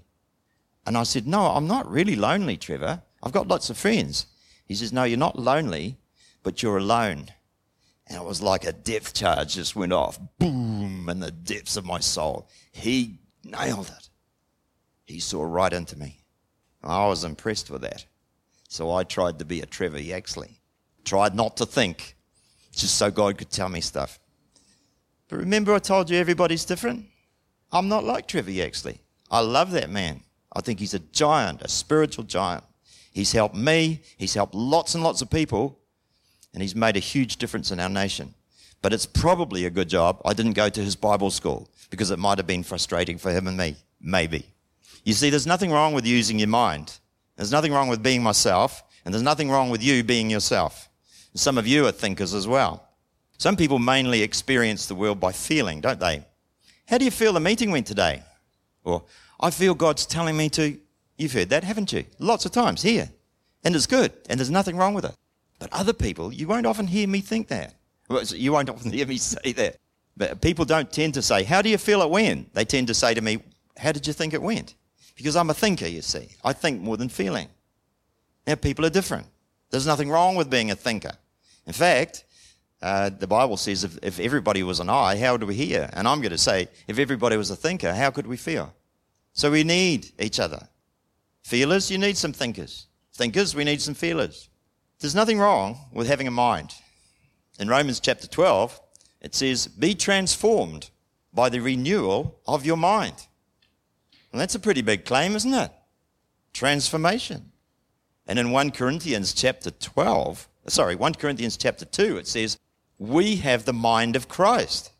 And 0.87 0.96
I 0.96 1.02
said, 1.02 1.26
No, 1.26 1.43
I'm 1.46 1.66
not 1.66 1.90
really 1.90 2.16
lonely, 2.16 2.56
Trevor. 2.56 3.02
I've 3.22 3.32
got 3.32 3.49
lots 3.49 3.69
of 3.70 3.76
friends. 3.76 4.26
He 4.64 4.75
says, 4.75 4.93
No, 4.93 5.05
you're 5.05 5.19
not 5.19 5.38
lonely, 5.38 5.99
but 6.43 6.62
you're 6.62 6.78
alone. 6.78 7.28
And 8.08 8.16
it 8.16 8.25
was 8.25 8.40
like 8.40 8.64
a 8.64 8.72
depth 8.72 9.14
charge 9.14 9.55
just 9.55 9.76
went 9.76 9.93
off, 9.93 10.19
boom, 10.38 11.08
in 11.10 11.20
the 11.20 11.31
depths 11.31 11.77
of 11.77 11.84
my 11.84 12.00
soul. 12.00 12.48
He 12.72 13.20
nailed 13.44 13.88
it. 13.88 14.08
He 15.05 15.20
saw 15.20 15.43
right 15.43 15.72
into 15.72 15.98
me. 15.98 16.20
I 16.82 17.06
was 17.06 17.24
impressed 17.24 17.70
with 17.70 17.82
that. 17.82 18.06
So 18.69 18.93
I 18.93 19.05
tried 19.05 19.38
to 19.38 19.44
be 19.44 19.60
a 19.60 19.67
Trevor 19.67 20.00
Yaxley. 20.00 20.60
Tried 21.05 21.34
not 21.34 21.56
to 21.58 21.67
think, 21.67 22.17
just 22.72 22.96
so 22.96 23.10
God 23.10 23.38
could 23.38 23.50
tell 23.50 23.69
me 23.69 23.81
stuff. 23.81 24.19
But 25.29 25.38
remember, 25.38 25.74
I 25.74 25.79
told 25.79 26.08
you 26.08 26.19
everybody's 26.19 26.65
different? 26.65 27.06
I'm 27.70 27.88
not 27.88 28.05
like 28.05 28.27
Trevor 28.27 28.50
Yaxley. 28.50 29.00
I 29.31 29.41
love 29.41 29.70
that 29.72 29.91
man. 29.91 30.22
I 30.55 30.60
think 30.60 30.81
he's 30.81 30.94
a 30.94 30.98
giant, 30.98 31.62
a 31.62 31.69
spiritual 31.69 32.24
giant. 32.24 32.65
He's 33.12 33.32
helped 33.32 33.55
me, 33.55 34.00
he's 34.17 34.34
helped 34.34 34.55
lots 34.55 34.94
and 34.94 35.05
lots 35.05 35.20
of 35.20 35.31
people, 35.31 35.79
and 36.52 36.62
he's 36.62 36.74
made 36.74 36.96
a 36.96 37.00
huge 37.00 37.36
difference 37.36 37.70
in 37.70 37.81
our 37.81 37.88
nation. 37.88 38.34
But 38.81 38.93
it's 38.93 39.06
probably 39.06 39.64
a 39.64 39.70
good 39.70 39.88
job 39.88 40.20
I 40.24 40.34
didn't 40.34 40.52
go 40.52 40.69
to 40.69 40.84
his 40.84 40.96
Bible 40.96 41.31
school 41.31 41.69
because 41.90 42.10
it 42.10 42.19
might 42.19 42.38
have 42.38 42.46
been 42.46 42.62
frustrating 42.62 43.19
for 43.19 43.31
him 43.32 43.46
and 43.46 43.56
me. 43.56 43.76
Maybe. 44.00 44.46
You 45.05 45.14
see, 45.14 45.31
there's 45.31 45.46
nothing 45.46 45.72
wrong 45.72 45.93
with 45.93 46.06
using 46.06 46.38
your 46.38 46.48
mind. 46.48 46.98
There's 47.36 47.52
nothing 47.52 47.72
wrong 47.72 47.88
with 47.88 48.02
being 48.02 48.22
myself, 48.22 48.82
and 49.05 49.12
there's 49.12 49.22
nothing 49.22 49.50
wrong 49.50 49.70
with 49.70 49.82
you 49.82 50.05
being 50.05 50.31
yourself. 50.31 50.88
Some 51.34 51.58
of 51.58 51.67
you 51.67 51.86
are 51.86 51.93
thinkers 51.93 52.34
as 52.34 52.46
well. 52.46 52.84
Some 53.38 53.56
people 53.56 53.78
mainly 53.78 54.22
experience 54.22 54.86
the 54.86 54.94
world 54.94 55.20
by 55.20 55.32
feeling, 55.32 55.81
don't 55.81 56.00
they? 56.00 56.24
How 56.86 56.98
do 56.98 57.05
you 57.05 57.10
feel 57.10 57.32
the 57.32 57.40
meeting 57.40 57.70
went 57.70 57.86
today? 57.86 58.22
Or, 58.84 59.05
I 59.40 59.50
feel 59.50 59.74
God's 59.74 60.06
telling 60.06 60.36
me 60.36 60.48
to 60.50 60.78
You've 61.19 61.32
heard 61.32 61.50
that, 61.50 61.64
haven't 61.64 61.93
you? 61.93 62.05
Lots 62.20 62.46
of 62.46 62.52
times 62.52 62.82
here. 62.82 63.10
And 63.64 63.74
it's 63.74 63.86
good, 63.86 64.12
and 64.31 64.38
there's 64.38 64.50
nothing 64.50 64.76
wrong 64.76 64.94
with 64.94 65.05
it. 65.05 65.14
But 65.58 65.72
other 65.72 65.93
people, 65.93 66.32
you 66.32 66.46
won't 66.46 66.67
often 66.67 66.86
hear 66.86 67.08
me 67.08 67.20
think 67.20 67.48
that. 67.48 67.74
You 68.08 68.53
won't 68.53 68.70
often 68.74 68.93
hear 68.93 69.06
me 69.06 69.19
say 69.19 69.53
that. 69.53 69.77
But 70.17 70.41
people 70.41 70.65
don't 70.65 70.91
tend 70.91 71.15
to 71.15 71.22
say, 71.22 71.44
How 71.44 71.62
do 71.62 71.69
you 71.69 71.79
feel 71.79 72.03
it 72.03 72.10
went? 72.10 72.53
They 72.55 72.65
tend 72.65 72.88
to 72.88 72.94
say 72.94 73.15
to 73.15 73.20
me, 73.20 73.38
How 73.77 73.93
did 73.93 74.06
you 74.06 74.12
think 74.12 74.34
it 74.34 74.43
went? 74.43 74.74
Because 75.17 75.36
I'm 75.36 75.50
a 75.50 75.55
thinker, 75.55 75.86
you 75.86 76.03
see. 76.03 76.29
I 76.44 76.53
think 76.53 76.81
more 76.81 76.96
than 76.96 77.08
feeling. 77.08 77.48
Now, 78.46 78.55
people 78.55 78.86
are 78.86 78.91
different. 78.91 79.27
There's 79.70 79.86
nothing 79.86 80.10
wrong 80.10 80.36
with 80.36 80.48
being 80.48 80.70
a 80.70 80.77
thinker. 80.77 81.12
In 81.67 81.72
fact, 81.72 82.24
uh, 82.81 83.10
the 83.10 83.27
Bible 83.27 83.56
says 83.56 83.84
if, 83.84 83.98
if 84.03 84.20
everybody 84.20 84.62
was 84.62 84.81
an 84.81 84.88
eye, 84.88 85.17
how 85.19 85.32
would 85.32 85.43
we 85.43 85.55
hear? 85.55 85.91
And 85.93 86.06
I'm 86.06 86.20
going 86.20 86.31
to 86.31 86.38
say, 86.38 86.69
if 86.86 86.98
everybody 86.98 87.36
was 87.36 87.50
a 87.50 87.56
thinker, 87.56 87.93
how 87.93 88.10
could 88.10 88.27
we 88.27 88.36
feel? 88.36 88.72
So 89.32 89.50
we 89.50 89.65
need 89.65 90.12
each 90.19 90.41
other. 90.41 90.69
Feelers, 91.43 91.91
you 91.91 91.98
need 91.98 92.17
some 92.17 92.32
thinkers. 92.32 92.86
Thinkers, 93.12 93.55
we 93.55 93.65
need 93.65 93.82
some 93.82 93.94
feelers. 93.94 94.48
There's 95.00 95.14
nothing 95.14 95.38
wrong 95.38 95.78
with 95.93 96.08
having 96.08 96.26
a 96.26 96.32
mind. 96.32 96.74
In 97.58 97.69
Romans 97.69 98.00
chapter 98.00 98.26
12, 98.26 98.81
It 99.20 99.34
says, 99.34 99.67
Be 99.67 99.94
transformed 99.94 100.90
by 101.32 101.48
the 101.48 101.60
renewal 101.60 102.40
of 102.46 102.64
your 102.64 102.76
mind. 102.76 103.26
And 104.32 104.40
that's 104.40 104.55
a 104.55 104.60
pretty 104.60 104.82
big 104.82 105.05
claim, 105.05 105.34
isn't 105.34 105.55
it? 105.55 105.72
Transformation. 106.52 107.52
And 108.26 108.38
in 108.38 108.50
1 108.50 108.70
Corinthians 108.72 109.32
chapter 109.32 109.70
12, 109.70 110.48
sorry, 110.67 110.94
1 110.94 111.14
Corinthians 111.14 111.56
chapter 111.56 111.84
2, 111.84 112.19
it 112.19 112.26
says, 112.26 112.58
We 112.98 113.36
have 113.36 113.64
the 113.64 113.72
mind 113.72 114.17
of 114.17 114.28
Christ. 114.28 114.93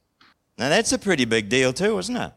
Now 0.57 0.69
that's 0.69 0.93
a 0.93 0.99
pretty 0.99 1.25
big 1.25 1.49
deal 1.49 1.73
too, 1.73 1.99
isn't 1.99 2.17
it? 2.17 2.33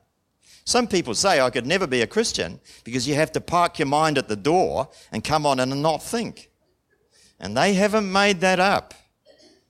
Some 0.66 0.88
people 0.88 1.16
say 1.16 1.42
I 1.42 1.50
could 1.50 1.66
never 1.66 1.88
be 1.88 2.02
a 2.02 2.08
Christian 2.08 2.60
because 2.84 3.08
you 3.08 3.16
have 3.16 3.32
to 3.32 3.42
park 3.42 3.80
your 3.80 3.88
mind 3.88 4.18
at 4.18 4.28
the 4.28 4.36
door 4.36 4.90
and 5.12 5.24
come 5.24 5.46
on 5.46 5.60
and 5.60 5.82
not 5.82 6.04
think. 6.04 6.51
And 7.42 7.58
they 7.58 7.74
haven't 7.74 8.10
made 8.10 8.40
that 8.42 8.60
up 8.60 8.94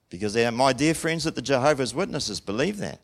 because 0.10 0.36
my 0.52 0.74
dear 0.74 0.94
friends 0.94 1.26
at 1.26 1.36
the 1.36 1.42
Jehovah's 1.42 1.96
Witnesses 1.96 2.42
believe 2.42 2.78
that. 2.80 3.00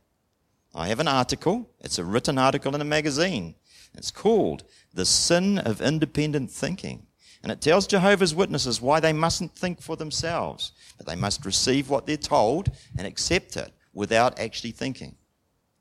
I 0.76 0.90
have 0.90 1.00
an 1.00 1.08
article, 1.08 1.70
it's 1.80 1.98
a 1.98 2.04
written 2.04 2.38
article 2.38 2.76
in 2.76 2.82
a 2.82 2.86
magazine. 2.86 3.56
It's 3.96 4.12
called 4.12 4.66
The 4.94 5.06
Sin 5.06 5.58
of 5.58 5.82
Independent 5.82 6.52
Thinking. 6.52 7.08
And 7.42 7.52
it 7.52 7.62
tells 7.62 7.88
Jehovah's 7.88 8.36
Witnesses 8.36 8.82
why 8.82 9.00
they 9.00 9.14
mustn't 9.14 9.56
think 9.56 9.82
for 9.82 9.96
themselves, 9.96 10.74
but 10.98 11.08
they 11.08 11.16
must 11.16 11.46
receive 11.46 11.90
what 11.90 12.06
they're 12.06 12.18
told 12.18 12.70
and 12.98 13.08
accept 13.08 13.56
it 13.56 13.72
without 13.94 14.38
actually 14.38 14.72
thinking. 14.72 15.16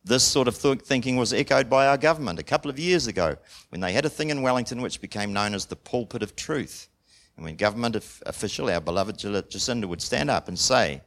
This 0.04 0.22
sort 0.22 0.46
of 0.46 0.56
thinking 0.56 1.16
was 1.16 1.32
echoed 1.32 1.68
by 1.68 1.88
our 1.88 1.98
government 1.98 2.38
a 2.38 2.44
couple 2.44 2.70
of 2.70 2.78
years 2.78 3.08
ago 3.08 3.36
when 3.70 3.80
they 3.80 3.92
had 3.92 4.04
a 4.04 4.10
thing 4.10 4.30
in 4.30 4.42
Wellington 4.42 4.80
which 4.80 5.00
became 5.00 5.32
known 5.32 5.54
as 5.54 5.66
the 5.66 5.74
pulpit 5.74 6.22
of 6.22 6.36
truth. 6.36 6.88
And 7.36 7.44
when 7.44 7.56
government 7.56 7.96
official, 8.24 8.70
our 8.70 8.80
beloved 8.80 9.18
Jacinda, 9.18 9.86
would 9.86 10.02
stand 10.02 10.30
up 10.30 10.48
and 10.48 10.58
say, 10.58 11.02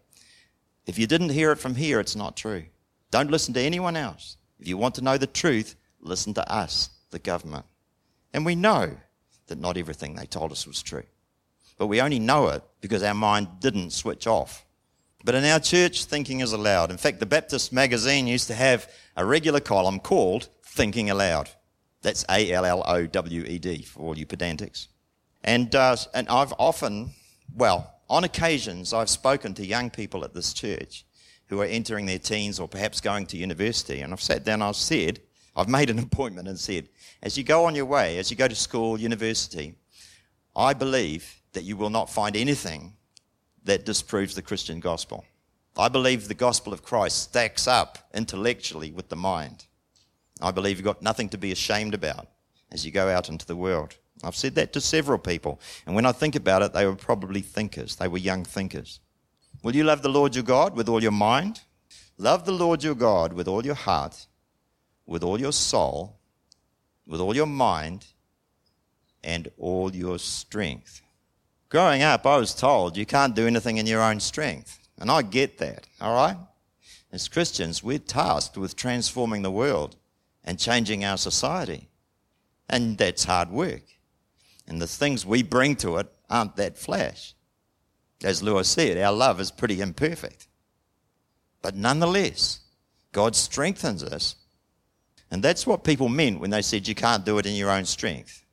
if 0.86 0.98
you 0.98 1.08
didn't 1.08 1.30
hear 1.30 1.52
it 1.52 1.60
from 1.60 1.76
here, 1.76 2.00
it's 2.00 2.16
not 2.16 2.38
true. 2.38 2.64
Don't 3.12 3.32
listen 3.32 3.54
to 3.56 3.62
anyone 3.62 3.96
else. 3.96 4.38
If 4.60 4.68
you 4.68 4.78
want 4.78 4.96
to 4.96 5.04
know 5.04 5.18
the 5.18 5.28
truth, 5.28 5.76
listen 6.00 6.34
to 6.36 6.52
us, 6.52 6.90
the 7.10 7.20
government. 7.20 7.66
And 8.34 8.46
we 8.46 8.56
know 8.56 8.96
that 9.48 9.60
not 9.60 9.78
everything 9.78 10.16
they 10.16 10.26
told 10.26 10.52
us 10.52 10.68
was 10.68 10.84
true. 10.84 11.04
But 11.78 11.88
we 11.88 12.02
only 12.02 12.20
know 12.20 12.50
it 12.50 12.64
because 12.82 13.04
our 13.04 13.14
mind 13.14 13.48
didn't 13.60 13.92
switch 13.92 14.28
off. 14.28 14.66
But 15.24 15.36
in 15.36 15.44
our 15.46 15.60
church, 15.60 16.06
thinking 16.06 16.42
is 16.42 16.54
allowed. 16.54 16.92
In 16.92 16.98
fact, 16.98 17.20
the 17.20 17.26
Baptist 17.26 17.74
magazine 17.74 18.28
used 18.28 18.48
to 18.48 18.54
have 18.54 18.90
a 19.16 19.26
regular 19.26 19.60
column 19.60 20.00
called 20.00 20.50
Thinking 20.64 21.10
Aloud. 21.10 21.50
That's 22.02 22.26
A 22.30 22.52
L 22.52 22.66
L 22.66 22.84
O 22.86 23.06
W 23.06 23.44
E 23.44 23.60
D 23.60 23.82
for 23.84 24.02
all 24.02 24.18
you 24.18 24.26
pedantics. 24.26 24.88
And, 25.43 25.74
uh, 25.74 25.96
and 26.13 26.27
I've 26.27 26.53
often, 26.60 27.12
well, 27.55 27.93
on 28.10 28.24
occasions, 28.24 28.93
I've 28.93 29.10
spoken 29.10 29.53
to 29.55 29.65
young 29.65 29.89
people 29.89 30.24
at 30.24 30.34
this 30.34 30.53
church 30.53 31.05
who 31.48 31.62
are 31.62 31.65
entering 31.65 32.05
their 32.05 32.19
teens 32.19 32.60
or 32.60 32.67
perhaps 32.67 33.01
going 33.01 33.25
to 33.27 33.38
university. 33.38 34.01
And 34.01 34.13
I've 34.13 34.22
sat 34.22 34.43
down, 34.43 34.62
I've 34.62 34.75
said, 34.75 35.22
I've 35.55 35.69
made 35.69 35.89
an 35.89 36.00
appointment 36.12 36.48
and 36.48 36.60
said, 36.60 36.89
as 37.22 37.38
you 37.38 37.43
go 37.43 37.65
on 37.65 37.75
your 37.75 37.86
way, 37.86 38.17
as 38.17 38.29
you 38.29 38.38
go 38.38 38.48
to 38.48 38.55
school, 38.55 39.00
university, 39.00 39.75
I 40.55 40.74
believe 40.74 41.41
that 41.53 41.63
you 41.63 41.77
will 41.77 41.89
not 41.89 42.10
find 42.10 42.36
anything 42.36 42.93
that 43.63 43.86
disproves 43.86 44.36
the 44.36 44.41
Christian 44.41 44.79
gospel. 44.79 45.25
I 45.77 45.88
believe 45.88 46.27
the 46.27 46.34
gospel 46.34 46.74
of 46.74 46.84
Christ 46.84 47.24
stacks 47.24 47.67
up 47.67 48.10
intellectually 48.13 48.91
with 48.91 49.10
the 49.10 49.15
mind. 49.15 49.65
I 50.41 50.51
believe 50.51 50.77
you've 50.77 50.86
got 50.86 51.01
nothing 51.01 51.29
to 51.29 51.38
be 51.38 51.51
ashamed 51.51 51.93
about 51.93 52.27
as 52.72 52.86
you 52.86 52.91
go 52.91 53.10
out 53.10 53.29
into 53.29 53.46
the 53.46 53.55
world. 53.55 53.96
I've 54.24 54.36
said 54.36 54.56
that 54.56 54.74
to 54.74 54.82
several 54.82 55.18
people, 55.18 55.60
and 55.86 55.96
when 55.96 56.06
I 56.06 56.12
think 56.12 56.36
about 56.36 56.62
it, 56.62 56.74
they 56.74 56.86
were 56.86 56.96
probably 56.96 57.42
thinkers. 57.42 57.96
They 57.96 58.08
were 58.08 58.18
young 58.18 58.44
thinkers. 58.44 59.00
Will 59.64 59.76
you 59.76 59.84
love 59.84 60.02
the 60.02 60.10
Lord 60.10 60.36
your 60.36 60.44
God 60.44 60.76
with 60.76 60.90
all 60.90 61.02
your 61.02 61.12
mind? 61.12 61.62
Love 62.18 62.46
the 62.46 62.52
Lord 62.52 62.84
your 62.84 62.96
God 62.96 63.34
with 63.34 63.48
all 63.48 63.66
your 63.66 63.76
heart, 63.76 64.28
with 65.06 65.24
all 65.24 65.40
your 65.40 65.54
soul, 65.54 66.18
with 67.08 67.22
all 67.22 67.36
your 67.36 67.46
mind, 67.46 68.08
and 69.24 69.50
all 69.58 69.96
your 69.96 70.20
strength. 70.20 71.02
Growing 71.70 72.02
up, 72.02 72.26
I 72.26 72.38
was 72.38 72.54
told 72.54 72.98
you 72.98 73.06
can't 73.06 73.36
do 73.36 73.48
anything 73.48 73.78
in 73.78 73.88
your 73.88 74.02
own 74.02 74.20
strength. 74.20 74.80
And 75.00 75.10
I 75.10 75.22
get 75.22 75.60
that, 75.60 75.88
all 76.02 76.14
right? 76.14 76.38
As 77.12 77.28
Christians, 77.28 77.82
we're 77.82 78.00
tasked 78.00 78.58
with 78.58 78.76
transforming 78.76 79.42
the 79.42 79.52
world 79.52 79.96
and 80.44 80.60
changing 80.60 81.06
our 81.06 81.18
society. 81.18 81.90
And 82.70 82.98
that's 82.98 83.24
hard 83.24 83.50
work. 83.50 83.84
And 84.70 84.82
the 84.82 84.88
things 84.88 85.26
we 85.26 85.44
bring 85.44 85.76
to 85.78 85.98
it 85.98 86.08
aren't 86.30 86.56
that 86.58 86.78
flash. 86.78 87.34
As 88.24 88.44
Lewis 88.44 88.70
said, 88.70 88.98
our 88.98 89.12
love 89.12 89.40
is 89.40 89.52
pretty 89.52 89.82
imperfect. 89.82 90.48
But 91.62 91.76
nonetheless, 91.76 92.60
God 93.12 93.36
strengthens 93.36 94.04
us. 94.04 94.36
And 95.32 95.44
that's 95.44 95.68
what 95.68 95.84
people 95.84 96.10
meant 96.10 96.40
when 96.40 96.50
they 96.52 96.62
said 96.62 96.88
you 96.88 96.96
can't 96.96 97.26
do 97.26 97.38
it 97.38 97.46
in 97.46 97.56
your 97.56 97.70
own 97.70 97.86
strength. 97.86 98.46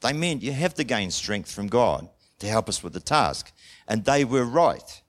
They 0.00 0.12
meant 0.12 0.42
you 0.42 0.52
have 0.52 0.74
to 0.74 0.84
gain 0.84 1.10
strength 1.10 1.50
from 1.50 1.68
God 1.68 2.08
to 2.40 2.48
help 2.48 2.68
us 2.68 2.82
with 2.82 2.92
the 2.92 3.00
task. 3.00 3.52
And 3.86 4.04
they 4.04 4.24
were 4.24 4.44
right. 4.44 5.02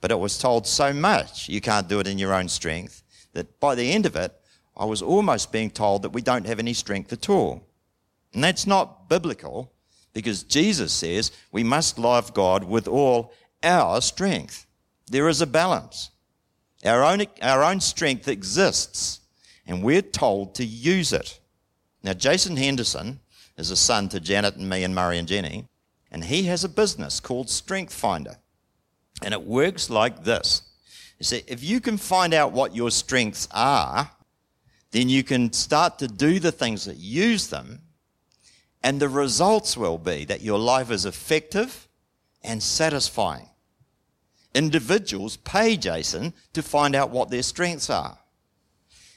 But 0.00 0.10
it 0.10 0.18
was 0.18 0.38
told 0.38 0.66
so 0.66 0.92
much 0.92 1.48
you 1.48 1.60
can't 1.60 1.88
do 1.88 2.00
it 2.00 2.06
in 2.06 2.18
your 2.18 2.34
own 2.34 2.48
strength 2.48 3.02
that 3.32 3.58
by 3.60 3.74
the 3.74 3.92
end 3.92 4.06
of 4.06 4.16
it, 4.16 4.32
I 4.76 4.84
was 4.84 5.02
almost 5.02 5.52
being 5.52 5.70
told 5.70 6.02
that 6.02 6.10
we 6.10 6.22
don't 6.22 6.46
have 6.46 6.58
any 6.58 6.74
strength 6.74 7.12
at 7.12 7.28
all. 7.28 7.66
And 8.32 8.44
that's 8.44 8.66
not 8.66 9.08
biblical 9.08 9.72
because 10.16 10.44
Jesus 10.44 10.94
says 10.94 11.30
we 11.52 11.62
must 11.62 11.98
love 11.98 12.32
God 12.32 12.64
with 12.64 12.88
all 12.88 13.34
our 13.62 14.00
strength. 14.00 14.64
There 15.10 15.28
is 15.28 15.42
a 15.42 15.46
balance. 15.46 16.08
Our 16.86 17.04
own, 17.04 17.26
our 17.42 17.62
own 17.62 17.80
strength 17.80 18.26
exists 18.26 19.20
and 19.66 19.82
we're 19.82 20.00
told 20.00 20.54
to 20.54 20.64
use 20.64 21.12
it. 21.12 21.38
Now, 22.02 22.14
Jason 22.14 22.56
Henderson 22.56 23.20
is 23.58 23.70
a 23.70 23.76
son 23.76 24.08
to 24.08 24.18
Janet 24.18 24.56
and 24.56 24.70
me 24.70 24.84
and 24.84 24.94
Murray 24.94 25.18
and 25.18 25.28
Jenny. 25.28 25.68
And 26.10 26.24
he 26.24 26.44
has 26.44 26.64
a 26.64 26.70
business 26.70 27.20
called 27.20 27.50
Strength 27.50 27.92
Finder. 27.92 28.38
And 29.22 29.34
it 29.34 29.42
works 29.42 29.90
like 29.90 30.24
this. 30.24 30.62
You 31.18 31.24
see, 31.24 31.42
if 31.46 31.62
you 31.62 31.78
can 31.78 31.98
find 31.98 32.32
out 32.32 32.52
what 32.52 32.74
your 32.74 32.90
strengths 32.90 33.48
are, 33.52 34.10
then 34.92 35.10
you 35.10 35.22
can 35.22 35.52
start 35.52 35.98
to 35.98 36.08
do 36.08 36.40
the 36.40 36.52
things 36.52 36.86
that 36.86 36.96
use 36.96 37.48
them. 37.48 37.82
And 38.82 39.00
the 39.00 39.08
results 39.08 39.76
will 39.76 39.98
be 39.98 40.24
that 40.26 40.42
your 40.42 40.58
life 40.58 40.90
is 40.90 41.06
effective 41.06 41.88
and 42.42 42.62
satisfying. 42.62 43.48
Individuals 44.54 45.36
pay 45.36 45.76
Jason 45.76 46.32
to 46.52 46.62
find 46.62 46.94
out 46.94 47.10
what 47.10 47.30
their 47.30 47.42
strengths 47.42 47.90
are. 47.90 48.18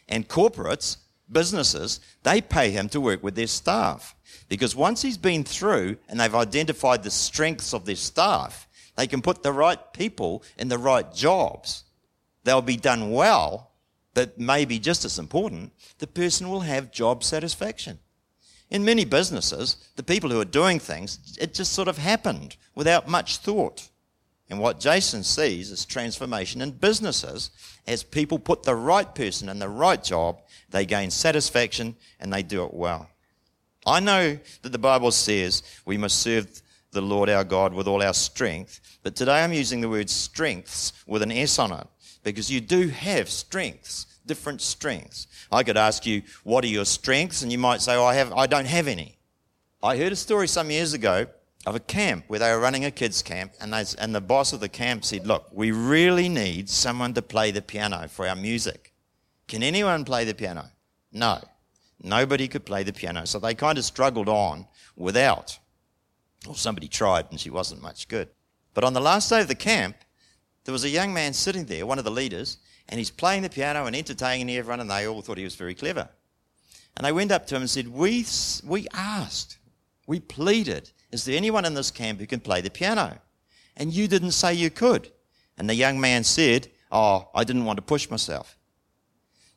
And 0.07 0.27
corporates, 0.27 0.97
businesses, 1.31 1.99
they 2.23 2.41
pay 2.41 2.71
him 2.71 2.89
to 2.89 2.99
work 2.99 3.23
with 3.23 3.35
their 3.35 3.47
staff. 3.47 4.15
Because 4.49 4.75
once 4.75 5.01
he's 5.01 5.17
been 5.17 5.43
through 5.43 5.97
and 6.09 6.19
they've 6.19 6.33
identified 6.35 7.03
the 7.03 7.11
strengths 7.11 7.73
of 7.73 7.85
their 7.85 7.95
staff, 7.95 8.67
they 8.97 9.07
can 9.07 9.21
put 9.21 9.43
the 9.43 9.53
right 9.53 9.79
people 9.93 10.43
in 10.57 10.67
the 10.67 10.77
right 10.77 11.13
jobs. 11.13 11.83
They'll 12.43 12.61
be 12.61 12.75
done 12.75 13.11
well, 13.11 13.71
but 14.13 14.39
maybe 14.39 14.79
just 14.79 15.05
as 15.05 15.19
important, 15.19 15.71
the 15.99 16.07
person 16.07 16.49
will 16.49 16.61
have 16.61 16.91
job 16.91 17.23
satisfaction. 17.23 17.99
In 18.69 18.85
many 18.85 19.03
businesses, 19.03 19.77
the 19.95 20.03
people 20.03 20.29
who 20.29 20.39
are 20.39 20.45
doing 20.45 20.79
things, 20.79 21.37
it 21.39 21.53
just 21.53 21.73
sort 21.73 21.87
of 21.87 21.97
happened 21.97 22.55
without 22.75 23.07
much 23.07 23.37
thought. 23.37 23.89
And 24.49 24.59
what 24.59 24.79
Jason 24.79 25.23
sees 25.23 25.71
is 25.71 25.85
transformation 25.85 26.61
in 26.61 26.71
businesses. 26.71 27.51
As 27.87 28.03
people 28.03 28.39
put 28.39 28.63
the 28.63 28.75
right 28.75 29.13
person 29.13 29.49
in 29.49 29.59
the 29.59 29.69
right 29.69 30.03
job, 30.03 30.41
they 30.69 30.85
gain 30.85 31.11
satisfaction 31.11 31.95
and 32.19 32.31
they 32.33 32.43
do 32.43 32.63
it 32.63 32.73
well. 32.73 33.09
I 33.85 33.99
know 33.99 34.37
that 34.61 34.71
the 34.71 34.77
Bible 34.77 35.11
says 35.11 35.63
we 35.85 35.97
must 35.97 36.19
serve 36.19 36.61
the 36.91 37.01
Lord 37.01 37.29
our 37.29 37.43
God 37.43 37.73
with 37.73 37.87
all 37.87 38.01
our 38.01 38.13
strength, 38.13 38.81
but 39.03 39.15
today 39.15 39.43
I'm 39.43 39.53
using 39.53 39.81
the 39.81 39.89
word 39.89 40.09
strengths 40.09 40.93
with 41.05 41.21
an 41.21 41.31
S 41.31 41.59
on 41.59 41.71
it 41.71 41.87
because 42.23 42.51
you 42.51 42.59
do 42.61 42.89
have 42.89 43.29
strengths, 43.29 44.05
different 44.29 44.61
strengths. 44.61 45.25
I 45.51 45.63
could 45.63 45.75
ask 45.75 46.05
you, 46.05 46.21
what 46.43 46.63
are 46.63 46.67
your 46.67 46.85
strengths? 46.85 47.41
And 47.41 47.51
you 47.51 47.57
might 47.57 47.81
say, 47.81 47.95
oh, 47.95 48.05
I, 48.05 48.13
have, 48.13 48.31
I 48.31 48.45
don't 48.45 48.67
have 48.67 48.87
any. 48.87 49.17
I 49.81 49.97
heard 49.97 50.11
a 50.11 50.15
story 50.15 50.47
some 50.47 50.69
years 50.69 50.93
ago 50.93 51.25
of 51.65 51.73
a 51.73 51.79
camp 51.79 52.25
where 52.27 52.39
they 52.39 52.51
were 52.51 52.59
running 52.59 52.85
a 52.85 52.91
kids' 52.91 53.23
camp, 53.23 53.53
and, 53.59 53.73
they, 53.73 53.83
and 53.97 54.13
the 54.13 54.21
boss 54.21 54.53
of 54.53 54.59
the 54.59 54.69
camp 54.69 55.03
said, 55.03 55.25
Look, 55.25 55.47
we 55.51 55.71
really 55.71 56.29
need 56.29 56.69
someone 56.69 57.15
to 57.15 57.23
play 57.23 57.49
the 57.49 57.63
piano 57.63 58.07
for 58.07 58.27
our 58.27 58.35
music. 58.35 58.93
Can 59.47 59.63
anyone 59.63 60.05
play 60.05 60.25
the 60.25 60.35
piano? 60.35 60.65
No. 61.11 61.41
Nobody 62.03 62.47
could 62.47 62.65
play 62.65 62.83
the 62.83 62.93
piano, 62.93 63.25
so 63.25 63.39
they 63.39 63.55
kind 63.55 63.79
of 63.79 63.83
struggled 63.83 64.29
on 64.29 64.67
without. 64.95 65.57
Or 66.47 66.55
somebody 66.55 66.87
tried 66.87 67.25
and 67.31 67.39
she 67.39 67.49
wasn't 67.49 67.81
much 67.81 68.07
good. 68.07 68.29
But 68.75 68.83
on 68.83 68.93
the 68.93 69.01
last 69.01 69.27
day 69.29 69.41
of 69.41 69.47
the 69.47 69.55
camp, 69.55 69.97
there 70.65 70.71
was 70.71 70.83
a 70.83 70.89
young 70.89 71.15
man 71.15 71.33
sitting 71.33 71.65
there, 71.65 71.87
one 71.87 71.97
of 71.97 72.05
the 72.05 72.11
leaders, 72.11 72.59
and 72.89 72.97
he's 72.97 73.11
playing 73.11 73.43
the 73.43 73.49
piano 73.49 73.85
and 73.85 73.95
entertaining 73.95 74.55
everyone, 74.55 74.81
and 74.81 74.89
they 74.89 75.07
all 75.07 75.21
thought 75.21 75.37
he 75.37 75.43
was 75.43 75.55
very 75.55 75.75
clever. 75.75 76.09
And 76.97 77.05
they 77.05 77.11
went 77.11 77.31
up 77.31 77.47
to 77.47 77.55
him 77.55 77.61
and 77.61 77.69
said, 77.69 77.87
We, 77.87 78.25
we 78.65 78.87
asked, 78.93 79.57
we 80.07 80.19
pleaded, 80.19 80.91
is 81.11 81.23
there 81.23 81.37
anyone 81.37 81.65
in 81.65 81.75
this 81.75 81.91
camp 81.91 82.19
who 82.19 82.27
can 82.27 82.39
play 82.39 82.61
the 82.61 82.69
piano? 82.69 83.19
And 83.77 83.93
you 83.93 84.07
didn't 84.07 84.31
say 84.31 84.53
you 84.53 84.69
could. 84.69 85.11
And 85.57 85.69
the 85.69 85.75
young 85.75 85.99
man 85.99 86.23
said, 86.23 86.67
oh, 86.91 87.29
I 87.33 87.43
didn't 87.43 87.65
want 87.65 87.77
to 87.77 87.83
push 87.83 88.09
myself. 88.09 88.57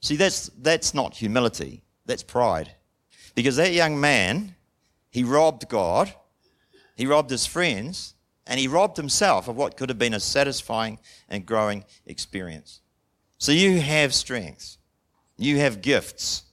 See, 0.01 0.17
that's, 0.17 0.51
that's 0.59 0.95
not 0.95 1.17
humility. 1.17 1.83
That's 2.07 2.23
pride. 2.23 2.75
Because 3.35 3.57
that 3.57 3.73
young 3.73 4.01
man, 4.01 4.57
he 5.11 5.25
robbed 5.25 5.69
God, 5.69 6.13
he 6.97 7.07
robbed 7.07 7.31
his 7.31 7.47
friends, 7.47 8.15
and 8.47 8.59
he 8.59 8.69
robbed 8.69 8.97
himself 8.97 9.49
of 9.49 9.57
what 9.57 9.77
could 9.77 9.89
have 9.89 9.99
been 9.99 10.15
a 10.15 10.21
satisfying 10.21 10.99
and 11.29 11.47
growing 11.47 11.85
experience. 12.05 12.82
So 13.43 13.51
you 13.51 13.81
have 13.81 14.15
strengths. 14.15 14.79
You 15.37 15.59
have 15.59 15.83
gifts. 15.83 16.45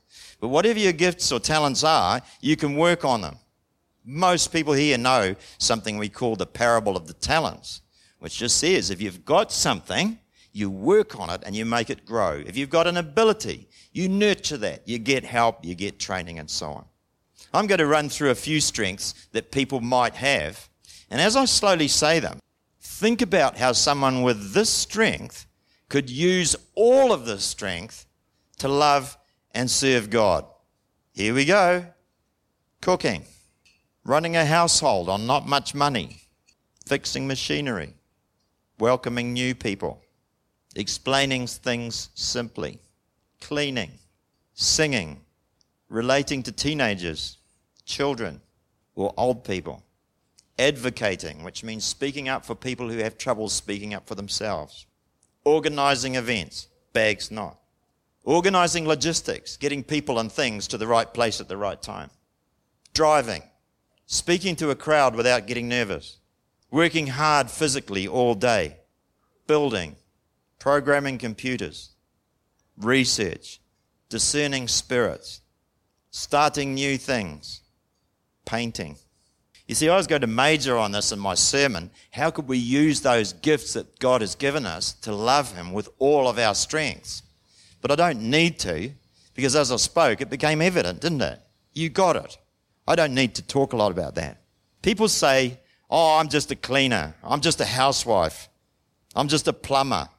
But 0.41 0.47
whatever 0.47 0.79
your 0.79 0.91
gifts 0.91 1.31
or 1.31 1.39
talents 1.39 1.83
are, 1.83 2.19
you 2.41 2.55
can 2.55 2.75
work 2.75 3.05
on 3.05 3.21
them. 3.21 3.37
Most 4.03 4.51
people 4.51 4.73
here 4.73 4.97
know 4.97 5.35
something 5.59 5.99
we 5.99 6.09
call 6.09 6.35
the 6.35 6.47
parable 6.47 6.97
of 6.97 7.05
the 7.05 7.13
talents, 7.13 7.81
which 8.17 8.39
just 8.39 8.57
says 8.57 8.89
if 8.89 9.03
you've 9.03 9.23
got 9.23 9.51
something, 9.51 10.17
you 10.51 10.71
work 10.71 11.19
on 11.19 11.29
it 11.29 11.43
and 11.45 11.55
you 11.55 11.63
make 11.63 11.91
it 11.91 12.07
grow. 12.07 12.41
If 12.43 12.57
you've 12.57 12.71
got 12.71 12.87
an 12.87 12.97
ability, 12.97 13.69
you 13.93 14.09
nurture 14.09 14.57
that. 14.57 14.87
You 14.87 14.97
get 14.97 15.23
help, 15.23 15.63
you 15.63 15.75
get 15.75 15.99
training, 15.99 16.39
and 16.39 16.49
so 16.49 16.71
on. 16.71 16.85
I'm 17.53 17.67
going 17.67 17.77
to 17.77 17.85
run 17.85 18.09
through 18.09 18.31
a 18.31 18.45
few 18.49 18.59
strengths 18.59 19.13
that 19.31 19.51
people 19.51 19.79
might 19.79 20.15
have. 20.15 20.67
And 21.11 21.21
as 21.21 21.35
I 21.35 21.45
slowly 21.45 21.87
say 21.87 22.19
them, 22.19 22.39
think 22.81 23.21
about 23.21 23.59
how 23.59 23.73
someone 23.73 24.23
with 24.23 24.53
this 24.53 24.71
strength 24.71 25.45
could 25.89 26.09
use 26.09 26.55
all 26.75 27.11
of 27.11 27.25
this 27.25 27.43
strength 27.43 28.05
to 28.59 28.67
love 28.67 29.17
and 29.51 29.69
serve 29.69 30.09
God. 30.09 30.45
Here 31.13 31.33
we 31.33 31.45
go. 31.45 31.85
Cooking, 32.81 33.25
running 34.05 34.35
a 34.35 34.45
household 34.45 35.09
on 35.09 35.25
not 35.25 35.47
much 35.47 35.75
money, 35.75 36.21
fixing 36.85 37.27
machinery, 37.27 37.93
welcoming 38.79 39.33
new 39.33 39.53
people, 39.53 40.01
explaining 40.75 41.47
things 41.47 42.09
simply, 42.13 42.79
cleaning, 43.41 43.91
singing, 44.53 45.19
relating 45.89 46.43
to 46.43 46.51
teenagers, 46.51 47.37
children, 47.85 48.39
or 48.95 49.13
old 49.17 49.43
people, 49.43 49.83
advocating, 50.57 51.43
which 51.43 51.63
means 51.63 51.83
speaking 51.83 52.29
up 52.29 52.45
for 52.45 52.55
people 52.55 52.89
who 52.89 52.99
have 52.99 53.17
trouble 53.17 53.49
speaking 53.49 53.93
up 53.93 54.07
for 54.07 54.15
themselves, 54.15 54.85
organizing 55.49 56.15
events, 56.15 56.67
bags 56.93 57.31
not, 57.31 57.57
organizing 58.23 58.87
logistics, 58.87 59.57
getting 59.57 59.83
people 59.83 60.19
and 60.19 60.31
things 60.31 60.67
to 60.67 60.77
the 60.77 60.87
right 60.87 61.11
place 61.13 61.41
at 61.41 61.47
the 61.47 61.57
right 61.57 61.81
time, 61.81 62.09
driving, 62.93 63.41
speaking 64.05 64.55
to 64.55 64.69
a 64.69 64.75
crowd 64.75 65.15
without 65.15 65.47
getting 65.47 65.67
nervous, 65.67 66.17
working 66.71 67.07
hard 67.07 67.49
physically 67.49 68.07
all 68.07 68.35
day, 68.35 68.77
building, 69.47 69.95
programming 70.59 71.17
computers, 71.17 71.91
research, 72.77 73.59
discerning 74.07 74.67
spirits, 74.67 75.41
starting 76.11 76.73
new 76.73 76.97
things, 76.97 77.61
painting. 78.45 78.95
You 79.69 79.75
see, 79.75 79.87
I 79.87 79.97
was 79.97 80.07
going 80.07 80.21
to 80.21 80.27
major 80.27 80.79
on 80.79 80.93
this 80.93 81.11
in 81.11 81.19
my 81.19 81.35
sermon. 81.35 81.91
How 82.09 82.31
could 82.31 82.47
we 82.47 82.57
use 82.57 83.01
those 83.01 83.33
gifts 83.33 83.73
that 83.73 83.99
God 83.99 84.21
has 84.21 84.33
given 84.33 84.65
us 84.65 84.93
to 84.93 85.13
love 85.13 85.55
Him 85.55 85.73
with 85.73 85.89
all 85.99 86.27
of 86.27 86.39
our 86.39 86.55
strengths? 86.55 87.21
But 87.79 87.91
I 87.91 87.95
don't 87.95 88.31
need 88.31 88.57
to, 88.61 88.89
because 89.35 89.55
as 89.55 89.71
I 89.71 89.75
spoke, 89.75 90.21
it 90.21 90.29
became 90.31 90.59
evident, 90.59 91.01
didn't 91.01 91.21
it? 91.21 91.39
You 91.71 91.89
got 91.89 92.15
it. 92.15 92.35
I 92.87 92.95
don't 92.95 93.13
need 93.13 93.35
to 93.35 93.43
talk 93.43 93.73
a 93.73 93.75
lot 93.75 93.91
about 93.91 94.15
that. 94.15 94.41
People 94.81 95.07
say, 95.07 95.59
Oh, 95.87 96.17
I'm 96.17 96.29
just 96.29 96.49
a 96.49 96.55
cleaner. 96.55 97.13
I'm 97.23 97.39
just 97.39 97.61
a 97.61 97.65
housewife. 97.65 98.49
I'm 99.15 99.27
just 99.27 99.47
a 99.47 99.53
plumber. 99.53 100.09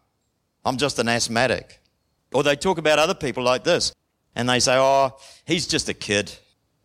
I'm 0.65 0.77
just 0.77 1.01
an 1.01 1.09
asthmatic. 1.09 1.81
Or 2.33 2.45
they 2.45 2.55
talk 2.55 2.79
about 2.79 3.01
other 3.01 3.15
people 3.15 3.43
like 3.43 3.65
this 3.65 3.93
and 4.37 4.49
they 4.49 4.61
say, 4.61 4.77
Oh, 4.79 5.17
he's 5.45 5.67
just 5.67 5.89
a 5.89 5.95
kid. 5.95 6.33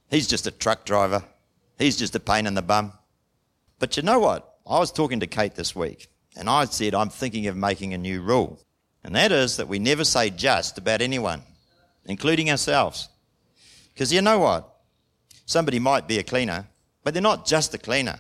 He's 0.10 0.26
just 0.26 0.48
a 0.48 0.52
truck 0.52 0.84
driver. 0.84 1.24
He's 1.78 1.98
just 1.98 2.16
a 2.16 2.20
pain 2.20 2.48
in 2.48 2.54
the 2.54 2.62
bum. 2.62 2.94
But 3.80 3.98
you 3.98 4.04
know 4.04 4.20
what? 4.20 4.58
I 4.66 4.80
was 4.80 4.92
talking 4.92 5.20
to 5.20 5.28
Kate 5.28 5.56
this 5.56 5.76
week 5.76 6.08
and 6.36 6.50
I 6.50 6.66
said, 6.66 6.96
I'm 6.96 7.10
thinking 7.10 7.48
of 7.48 7.56
making 7.56 7.94
a 7.94 7.98
new 7.98 8.22
rule. 8.22 8.60
And 9.04 9.16
that 9.16 9.32
is 9.32 9.58
that 9.58 9.68
we 9.68 9.80
never 9.80 10.04
say 10.04 10.30
just 10.30 10.78
about 10.78 11.02
anyone, 11.02 11.44
including 12.06 12.50
ourselves. 12.50 13.10
Because 13.94 14.12
you 14.12 14.22
know 14.22 14.40
what? 14.40 14.70
Somebody 15.46 15.80
might 15.80 16.08
be 16.08 16.18
a 16.18 16.24
cleaner, 16.24 16.68
but 17.04 17.14
they're 17.14 17.22
not 17.22 17.46
just 17.46 17.74
a 17.74 17.78
cleaner. 17.78 18.20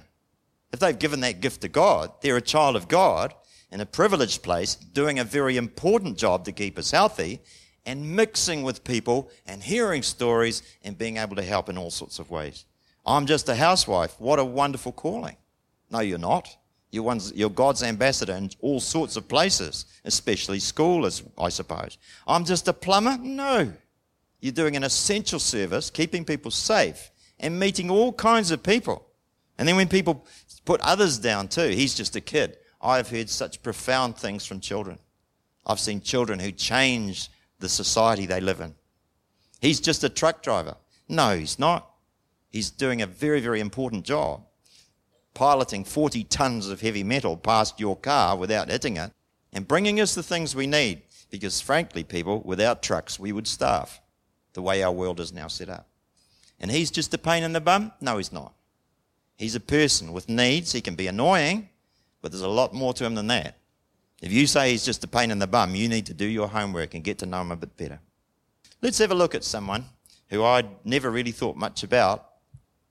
If 0.71 0.79
they've 0.79 0.97
given 0.97 1.21
that 1.21 1.41
gift 1.41 1.61
to 1.61 1.69
God, 1.69 2.11
they're 2.21 2.37
a 2.37 2.41
child 2.41 2.75
of 2.75 2.87
God 2.87 3.33
in 3.71 3.81
a 3.81 3.85
privileged 3.85 4.43
place, 4.43 4.75
doing 4.75 5.17
a 5.17 5.23
very 5.23 5.57
important 5.57 6.17
job 6.17 6.45
to 6.45 6.51
keep 6.51 6.77
us 6.77 6.91
healthy, 6.91 7.41
and 7.85 8.15
mixing 8.15 8.63
with 8.63 8.83
people 8.83 9.29
and 9.45 9.61
hearing 9.61 10.01
stories 10.01 10.63
and 10.83 10.97
being 10.97 11.17
able 11.17 11.35
to 11.35 11.41
help 11.43 11.69
in 11.69 11.77
all 11.77 11.91
sorts 11.91 12.19
of 12.19 12.29
ways. 12.29 12.65
I'm 13.05 13.25
just 13.25 13.49
a 13.49 13.55
housewife. 13.55 14.15
What 14.19 14.39
a 14.39 14.45
wonderful 14.45 14.91
calling. 14.91 15.37
No, 15.91 15.99
you're 15.99 16.17
not. 16.17 16.57
You're, 16.91 17.03
one's, 17.03 17.33
you're 17.33 17.49
God's 17.49 17.83
ambassador 17.83 18.33
in 18.33 18.49
all 18.61 18.79
sorts 18.79 19.17
of 19.17 19.27
places, 19.27 19.85
especially 20.05 20.59
school, 20.59 21.07
I 21.37 21.49
suppose. 21.49 21.97
I'm 22.25 22.45
just 22.45 22.67
a 22.67 22.73
plumber? 22.73 23.17
No. 23.21 23.71
You're 24.39 24.53
doing 24.53 24.75
an 24.75 24.83
essential 24.83 25.39
service, 25.39 25.89
keeping 25.89 26.23
people 26.23 26.51
safe 26.51 27.11
and 27.39 27.59
meeting 27.59 27.89
all 27.89 28.13
kinds 28.13 28.51
of 28.51 28.63
people. 28.63 29.05
And 29.57 29.67
then 29.67 29.75
when 29.75 29.87
people 29.87 30.25
put 30.65 30.81
others 30.81 31.17
down 31.17 31.47
too, 31.47 31.69
he's 31.69 31.95
just 31.95 32.15
a 32.15 32.21
kid. 32.21 32.57
I've 32.81 33.09
heard 33.09 33.29
such 33.29 33.63
profound 33.63 34.17
things 34.17 34.45
from 34.45 34.59
children. 34.59 34.99
I've 35.65 35.79
seen 35.79 36.01
children 36.01 36.39
who 36.39 36.51
change 36.51 37.29
the 37.59 37.69
society 37.69 38.25
they 38.25 38.41
live 38.41 38.61
in. 38.61 38.75
He's 39.61 39.79
just 39.79 40.03
a 40.03 40.09
truck 40.09 40.43
driver. 40.43 40.75
No, 41.09 41.37
he's 41.37 41.57
not. 41.57 41.89
He's 42.55 42.71
doing 42.71 43.01
a 43.01 43.05
very, 43.05 43.41
very 43.41 43.59
important 43.59 44.05
job. 44.05 44.41
Piloting 45.33 45.83
40 45.83 46.23
tons 46.23 46.69
of 46.69 46.79
heavy 46.79 47.03
metal 47.03 47.35
past 47.35 47.81
your 47.81 47.97
car 47.97 48.37
without 48.37 48.69
hitting 48.69 48.95
it 48.95 49.11
and 49.51 49.67
bringing 49.67 49.99
us 49.99 50.15
the 50.15 50.23
things 50.23 50.55
we 50.55 50.65
need. 50.65 51.01
Because 51.29 51.59
frankly, 51.59 52.05
people, 52.05 52.41
without 52.45 52.81
trucks, 52.81 53.19
we 53.19 53.33
would 53.33 53.45
starve 53.45 53.99
the 54.53 54.61
way 54.61 54.81
our 54.81 54.91
world 54.93 55.19
is 55.19 55.33
now 55.33 55.49
set 55.49 55.67
up. 55.67 55.89
And 56.57 56.71
he's 56.71 56.91
just 56.91 57.13
a 57.13 57.17
pain 57.17 57.43
in 57.43 57.51
the 57.51 57.59
bum? 57.59 57.91
No, 57.99 58.15
he's 58.15 58.31
not. 58.31 58.53
He's 59.37 59.55
a 59.55 59.59
person 59.59 60.13
with 60.13 60.29
needs. 60.29 60.71
He 60.71 60.79
can 60.79 60.95
be 60.95 61.07
annoying, 61.07 61.67
but 62.21 62.31
there's 62.31 62.41
a 62.41 62.47
lot 62.47 62.73
more 62.73 62.93
to 62.93 63.03
him 63.03 63.15
than 63.15 63.27
that. 63.27 63.57
If 64.21 64.31
you 64.31 64.47
say 64.47 64.71
he's 64.71 64.85
just 64.85 65.03
a 65.03 65.09
pain 65.09 65.29
in 65.29 65.39
the 65.39 65.45
bum, 65.45 65.75
you 65.75 65.89
need 65.89 66.05
to 66.05 66.13
do 66.13 66.25
your 66.25 66.47
homework 66.47 66.93
and 66.93 67.03
get 67.03 67.17
to 67.17 67.25
know 67.25 67.41
him 67.41 67.51
a 67.51 67.57
bit 67.57 67.75
better. 67.75 67.99
Let's 68.81 68.99
have 68.99 69.11
a 69.11 69.15
look 69.15 69.35
at 69.35 69.43
someone 69.43 69.83
who 70.29 70.41
I'd 70.41 70.85
never 70.85 71.11
really 71.11 71.33
thought 71.33 71.57
much 71.57 71.83
about 71.83 72.29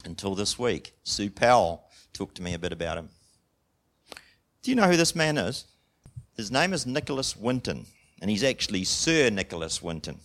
until 0.07 0.35
this 0.35 0.59
week. 0.59 0.95
Sue 1.03 1.31
Powell 1.31 1.85
talked 2.13 2.37
to 2.37 2.43
me 2.43 2.55
a 2.55 2.59
bit 2.59 2.73
about 2.73 2.99
him. 2.99 3.11
Do 4.63 4.71
you 4.71 4.77
know 4.77 4.89
who 4.89 4.97
this 4.97 5.15
man 5.15 5.37
is? 5.37 5.67
His 6.37 6.51
name 6.51 6.73
is 6.73 6.87
Nicholas 6.87 7.37
Winton, 7.37 7.87
and 8.21 8.31
he's 8.31 8.43
actually 8.43 8.85
Sir 8.85 9.31
Nicholas 9.31 9.83
Winton. 9.83 10.19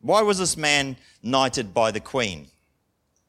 Why 0.00 0.22
was 0.22 0.38
this 0.38 0.56
man 0.56 0.96
knighted 1.22 1.72
by 1.72 1.92
the 1.92 2.00
Queen? 2.00 2.48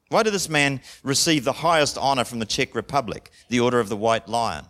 Why 0.09 0.23
did 0.23 0.33
this 0.33 0.49
man 0.49 0.81
receive 1.03 1.43
the 1.43 1.53
highest 1.53 1.97
honor 1.97 2.23
from 2.23 2.39
the 2.39 2.45
Czech 2.45 2.75
Republic, 2.75 3.31
the 3.49 3.59
Order 3.59 3.79
of 3.79 3.89
the 3.89 3.97
White 3.97 4.27
Lion? 4.27 4.65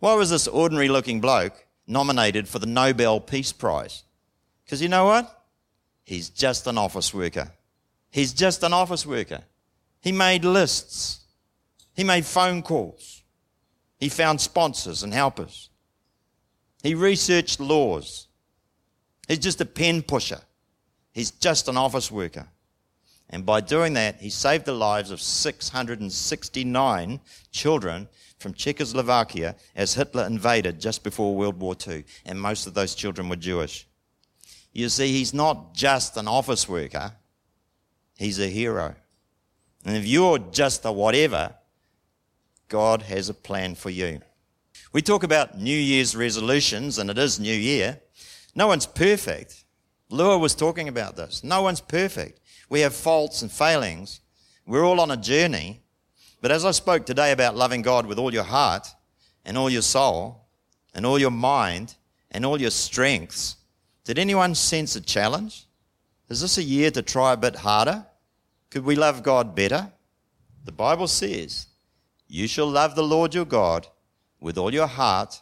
Why 0.00 0.14
was 0.14 0.30
this 0.30 0.46
ordinary 0.46 0.88
looking 0.88 1.20
bloke 1.20 1.66
nominated 1.86 2.48
for 2.48 2.58
the 2.58 2.66
Nobel 2.66 3.20
Peace 3.20 3.52
Prize? 3.52 4.04
Because 4.64 4.82
you 4.82 4.88
know 4.88 5.04
what? 5.04 5.44
He's 6.04 6.28
just 6.28 6.66
an 6.66 6.78
office 6.78 7.12
worker. 7.12 7.52
He's 8.10 8.32
just 8.32 8.62
an 8.62 8.72
office 8.72 9.04
worker. 9.04 9.42
He 10.00 10.12
made 10.12 10.44
lists. 10.44 11.20
He 11.94 12.04
made 12.04 12.24
phone 12.24 12.62
calls. 12.62 13.22
He 13.98 14.08
found 14.08 14.40
sponsors 14.40 15.02
and 15.02 15.12
helpers. 15.12 15.70
He 16.82 16.94
researched 16.94 17.58
laws. 17.58 18.28
He's 19.26 19.38
just 19.38 19.60
a 19.60 19.66
pen 19.66 20.02
pusher. 20.02 20.40
He's 21.12 21.32
just 21.32 21.68
an 21.68 21.76
office 21.76 22.10
worker. 22.10 22.46
And 23.30 23.44
by 23.44 23.60
doing 23.60 23.94
that, 23.94 24.20
he 24.20 24.30
saved 24.30 24.64
the 24.64 24.72
lives 24.72 25.10
of 25.10 25.20
669 25.20 27.20
children 27.50 28.08
from 28.38 28.54
Czechoslovakia 28.54 29.56
as 29.74 29.94
Hitler 29.94 30.24
invaded 30.24 30.80
just 30.80 31.02
before 31.02 31.34
World 31.34 31.60
War 31.60 31.76
II. 31.86 32.04
And 32.24 32.40
most 32.40 32.66
of 32.66 32.74
those 32.74 32.94
children 32.94 33.28
were 33.28 33.36
Jewish. 33.36 33.86
You 34.72 34.88
see, 34.88 35.08
he's 35.08 35.34
not 35.34 35.74
just 35.74 36.16
an 36.16 36.28
office 36.28 36.68
worker, 36.68 37.12
he's 38.16 38.38
a 38.38 38.46
hero. 38.46 38.94
And 39.84 39.96
if 39.96 40.06
you're 40.06 40.38
just 40.38 40.84
a 40.84 40.92
whatever, 40.92 41.54
God 42.68 43.02
has 43.02 43.28
a 43.28 43.34
plan 43.34 43.74
for 43.74 43.90
you. 43.90 44.20
We 44.92 45.02
talk 45.02 45.22
about 45.22 45.58
New 45.58 45.76
Year's 45.76 46.16
resolutions, 46.16 46.98
and 46.98 47.10
it 47.10 47.18
is 47.18 47.38
New 47.40 47.54
Year. 47.54 48.00
No 48.54 48.66
one's 48.66 48.86
perfect. 48.86 49.64
Lua 50.10 50.38
was 50.38 50.54
talking 50.54 50.88
about 50.88 51.16
this. 51.16 51.44
No 51.44 51.62
one's 51.62 51.80
perfect. 51.80 52.40
We 52.68 52.80
have 52.80 52.94
faults 52.94 53.42
and 53.42 53.50
failings. 53.50 54.20
We're 54.66 54.84
all 54.84 55.00
on 55.00 55.10
a 55.10 55.16
journey. 55.16 55.82
But 56.40 56.50
as 56.50 56.64
I 56.64 56.70
spoke 56.70 57.04
today 57.04 57.32
about 57.32 57.56
loving 57.56 57.82
God 57.82 58.06
with 58.06 58.18
all 58.18 58.32
your 58.32 58.44
heart 58.44 58.88
and 59.44 59.56
all 59.56 59.70
your 59.70 59.82
soul 59.82 60.46
and 60.94 61.04
all 61.06 61.18
your 61.18 61.30
mind 61.30 61.94
and 62.30 62.44
all 62.44 62.60
your 62.60 62.70
strengths. 62.70 63.56
Did 64.04 64.18
anyone 64.18 64.54
sense 64.54 64.96
a 64.96 65.00
challenge? 65.00 65.66
Is 66.28 66.40
this 66.40 66.58
a 66.58 66.62
year 66.62 66.90
to 66.90 67.02
try 67.02 67.32
a 67.32 67.36
bit 67.36 67.56
harder? 67.56 68.06
Could 68.70 68.84
we 68.84 68.96
love 68.96 69.22
God 69.22 69.54
better? 69.54 69.92
The 70.64 70.72
Bible 70.72 71.08
says, 71.08 71.66
You 72.26 72.46
shall 72.46 72.68
love 72.68 72.94
the 72.94 73.02
Lord 73.02 73.34
your 73.34 73.46
God 73.46 73.86
with 74.40 74.58
all 74.58 74.72
your 74.72 74.86
heart, 74.86 75.40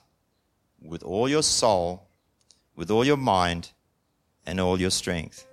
with 0.81 1.03
all 1.03 1.29
your 1.29 1.43
soul, 1.43 2.09
with 2.77 2.91
all 2.91 3.05
your 3.05 3.17
mind, 3.17 3.73
and 4.47 4.61
all 4.61 4.81
your 4.81 4.91
strength. 4.91 5.47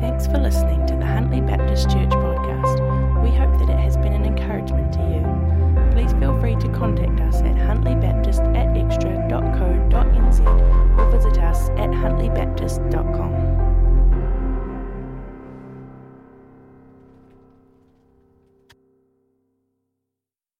Thanks 0.00 0.26
for 0.26 0.38
listening 0.38 0.84
to 0.86 0.96
the 0.96 1.06
Huntly 1.06 1.40
Baptist 1.42 1.90
Church 1.90 2.10
podcast. 2.10 3.22
We 3.22 3.30
hope 3.30 3.56
that 3.60 3.70
it 3.70 3.78
has 3.78 3.96
been 3.96 4.12
an 4.12 4.24
encouragement 4.24 4.92
to 4.94 5.00
you. 5.00 5.90
Please 5.92 6.12
feel 6.14 6.38
free 6.40 6.56
to 6.56 6.68
contact 6.76 7.20
us 7.20 7.36
at 7.42 7.54
huntlybaptist 7.54 8.40
at 8.56 8.68
xtra.co.nz 8.74 10.40
or 10.98 11.10
visit 11.10 11.38
us 11.38 11.68
at 11.70 11.90
huntlybaptist.com. 11.90 13.49